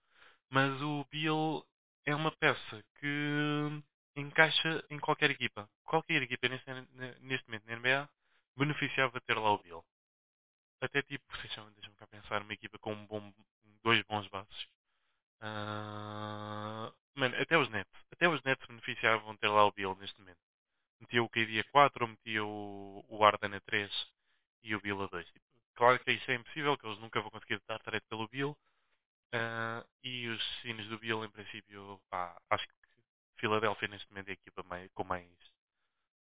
mas 0.51 0.81
o 0.83 1.05
Bill 1.11 1.65
é 2.07 2.15
uma 2.15 2.33
peça 2.37 2.85
que 2.99 3.83
encaixa 4.17 4.85
em 4.91 4.99
qualquer 4.99 5.31
equipa. 5.31 5.69
Qualquer 5.85 6.23
equipa 6.23 6.49
neste, 6.49 6.71
neste 7.21 7.47
momento 7.49 7.67
na 7.67 7.77
NBA 7.77 8.09
beneficiava 8.57 9.21
ter 9.21 9.39
lá 9.39 9.53
o 9.53 9.59
Bill. 9.59 9.85
Até 10.81 11.03
tipo, 11.03 11.25
deixa-me 11.43 11.71
deixa 11.73 11.93
cá 11.97 12.07
pensar, 12.07 12.43
uma 12.43 12.53
equipa 12.53 12.79
com 12.79 12.93
um 12.93 13.07
bom, 13.07 13.33
dois 13.83 14.03
bons 14.05 14.29
bases. 14.29 14.67
Ah, 15.41 16.93
mano, 17.15 17.37
até 17.41 17.59
os 17.59 17.69
Nets. 17.71 17.93
Até 18.13 18.29
os 18.29 18.43
Nets 18.43 18.67
beneficiavam 18.67 19.37
ter 19.37 19.49
lá 19.49 19.65
o 19.65 19.73
Bill 19.73 19.95
neste 19.97 20.19
momento. 20.21 20.39
Metia 21.01 21.23
o 21.23 21.29
KD 21.29 21.61
a 21.61 21.65
4 21.65 22.05
ou 22.05 22.11
metia 22.11 22.45
o, 22.45 22.92
o 23.23 23.27
Arden 23.27 23.55
a 23.55 23.61
3 23.61 23.93
e 24.63 24.75
o 24.75 24.81
Bill 24.81 25.03
a 25.03 25.07
2. 25.07 25.27
Tipo, 25.33 25.47
claro 25.75 25.99
que 26.01 26.13
isso 26.13 26.31
é 26.31 26.35
impossível, 26.35 26.77
que 26.79 26.87
eles 26.87 26.99
nunca 26.99 27.21
vão 27.21 27.31
conseguir 27.31 27.61
dar 27.69 27.79
trade 27.81 28.05
pelo 28.09 28.29
Bill. 28.29 28.57
Ah, 29.33 29.85
e 30.05 30.29
os 30.29 30.43
sinos 30.63 30.89
do 30.89 30.99
Bill, 30.99 31.25
em 31.25 31.31
princípio, 31.31 32.01
pá, 32.11 32.41
acho 32.51 32.67
que 32.69 32.75
Filadélfia 33.39 33.89
neste 33.89 34.09
momento 34.11 34.29
é 34.29 34.33
a 34.33 34.35
equipa 34.35 34.63
mais, 34.65 34.91
com 34.95 35.05
mais, 35.05 35.31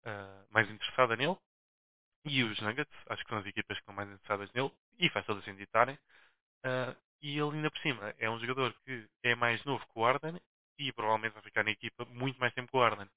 ah, 0.05 0.45
mais 0.51 0.71
interessada 0.71 1.17
nele. 1.17 1.37
E 2.25 2.45
os 2.45 2.61
Nuggets, 2.61 2.95
acho 3.09 3.25
que 3.25 3.31
são 3.31 3.39
as 3.39 3.47
equipas 3.47 3.77
que 3.77 3.83
estão 3.83 3.95
mais 3.95 4.11
interessadas 4.11 4.53
nele. 4.53 4.73
E 4.99 5.11
faz 5.11 5.27
todo 5.27 5.43
sentido 5.43 5.63
estarem. 5.65 5.99
Ah, 6.65 6.97
e 7.23 7.39
ele 7.39 7.57
ainda 7.57 7.71
por 7.71 7.81
cima 7.81 8.15
é 8.19 8.31
um 8.31 8.41
jogador 8.41 8.75
que 8.85 9.09
é 9.25 9.35
mais 9.37 9.65
novo 9.65 9.85
que 9.87 9.99
o 9.99 10.05
Arden 10.07 10.41
e 10.79 10.93
provavelmente 10.93 11.35
vai 11.35 11.43
ficar 11.43 11.65
na 11.65 11.71
equipa 11.73 12.05
muito 12.07 12.39
mais 12.41 12.55
tempo 12.55 12.71
que 12.71 12.77
o 12.79 12.83
Arden. 12.83 13.09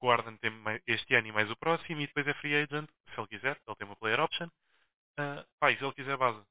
O 0.00 0.10
Arden 0.10 0.36
tem 0.38 0.52
este 0.86 1.14
ano 1.14 1.28
e 1.28 1.32
mais 1.32 1.50
o 1.50 1.56
próximo 1.56 2.00
e 2.00 2.06
depois 2.06 2.26
é 2.28 2.34
free 2.34 2.54
agent, 2.54 2.88
se 3.12 3.18
ele 3.20 3.28
quiser, 3.28 3.60
ele 3.66 3.76
tem 3.76 3.86
uma 3.86 3.96
player 3.96 4.20
option. 4.20 4.48
Ah, 5.18 5.44
pá, 5.60 5.74
se 5.76 5.84
ele 5.84 5.94
quiser 5.94 6.16
base. 6.16 6.42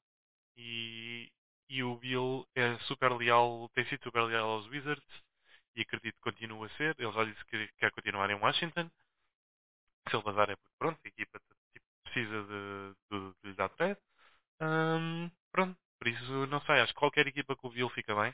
E, 0.58 1.32
e 1.70 1.84
o 1.84 1.98
Bill 1.98 2.48
é 2.56 2.78
super 2.82 3.12
leal, 3.14 3.70
tem 3.76 3.86
sido 3.88 4.04
super 4.04 4.24
leal 4.24 4.50
aos 4.50 4.68
Wizards 4.68 5.06
e 5.76 5.82
acredito 5.82 6.16
que 6.16 6.22
continua 6.32 6.68
a 6.68 6.70
ser. 6.72 6.96
Ele 7.00 7.12
já 7.14 7.26
disse 7.26 7.46
que 7.46 7.68
quer 7.80 7.92
continuar 7.92 8.30
em 8.32 8.36
Washington. 8.36 8.90
Se 10.10 10.16
ele 10.16 10.24
vazar 10.24 10.50
é 10.50 10.56
porque 10.56 10.76
pronto, 10.80 11.00
a 11.04 11.08
equipa 11.08 11.40
tipo, 11.74 11.86
precisa 12.04 12.44
de, 12.44 12.96
de, 13.12 13.34
de 13.42 13.50
lhe 13.50 13.54
dar 13.56 13.70
trade. 13.70 14.00
Ahm, 14.62 15.30
pronto, 15.52 15.78
por 16.00 16.08
isso 16.08 16.48
não 16.48 16.62
sei, 16.62 16.82
acho 16.82 16.94
que 16.94 17.00
qualquer 17.00 17.28
equipa 17.28 17.56
que 17.58 17.68
o 17.68 17.72
Bill 17.72 17.90
fica 17.92 18.16
bem. 18.16 18.34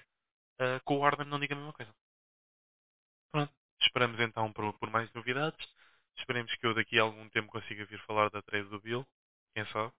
Ah, 0.60 0.80
com 0.86 0.98
o 1.00 1.04
Harden 1.04 1.28
não 1.28 1.40
diga 1.40 1.56
a 1.56 1.58
mesma 1.58 1.74
coisa. 1.74 1.94
Pronto, 3.32 3.54
esperamos 3.82 4.20
então 4.20 4.52
por, 4.54 4.74
por 4.80 4.90
mais 4.90 5.12
novidades. 5.14 5.60
Esperemos 6.18 6.54
que 6.56 6.66
eu 6.66 6.74
daqui 6.74 7.00
a 7.00 7.04
algum 7.04 7.28
tempo 7.30 7.52
consiga 7.52 7.86
vir 7.86 8.00
falar 8.02 8.30
da 8.30 8.42
trade 8.42 8.70
do 8.70 8.80
Bill. 8.80 9.06
Quem 9.54 9.66
sabe? 9.68 9.92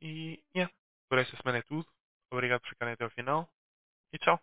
E, 0.00 0.42
yeah, 0.54 0.72
por 1.08 1.18
esta 1.18 1.36
semana 1.36 1.58
é 1.58 1.62
tudo. 1.62 1.86
Obrigado 2.30 2.60
por 2.60 2.68
ficarem 2.70 2.94
até 2.94 3.04
ao 3.04 3.10
final. 3.10 3.48
E 4.12 4.18
tchau. 4.18 4.40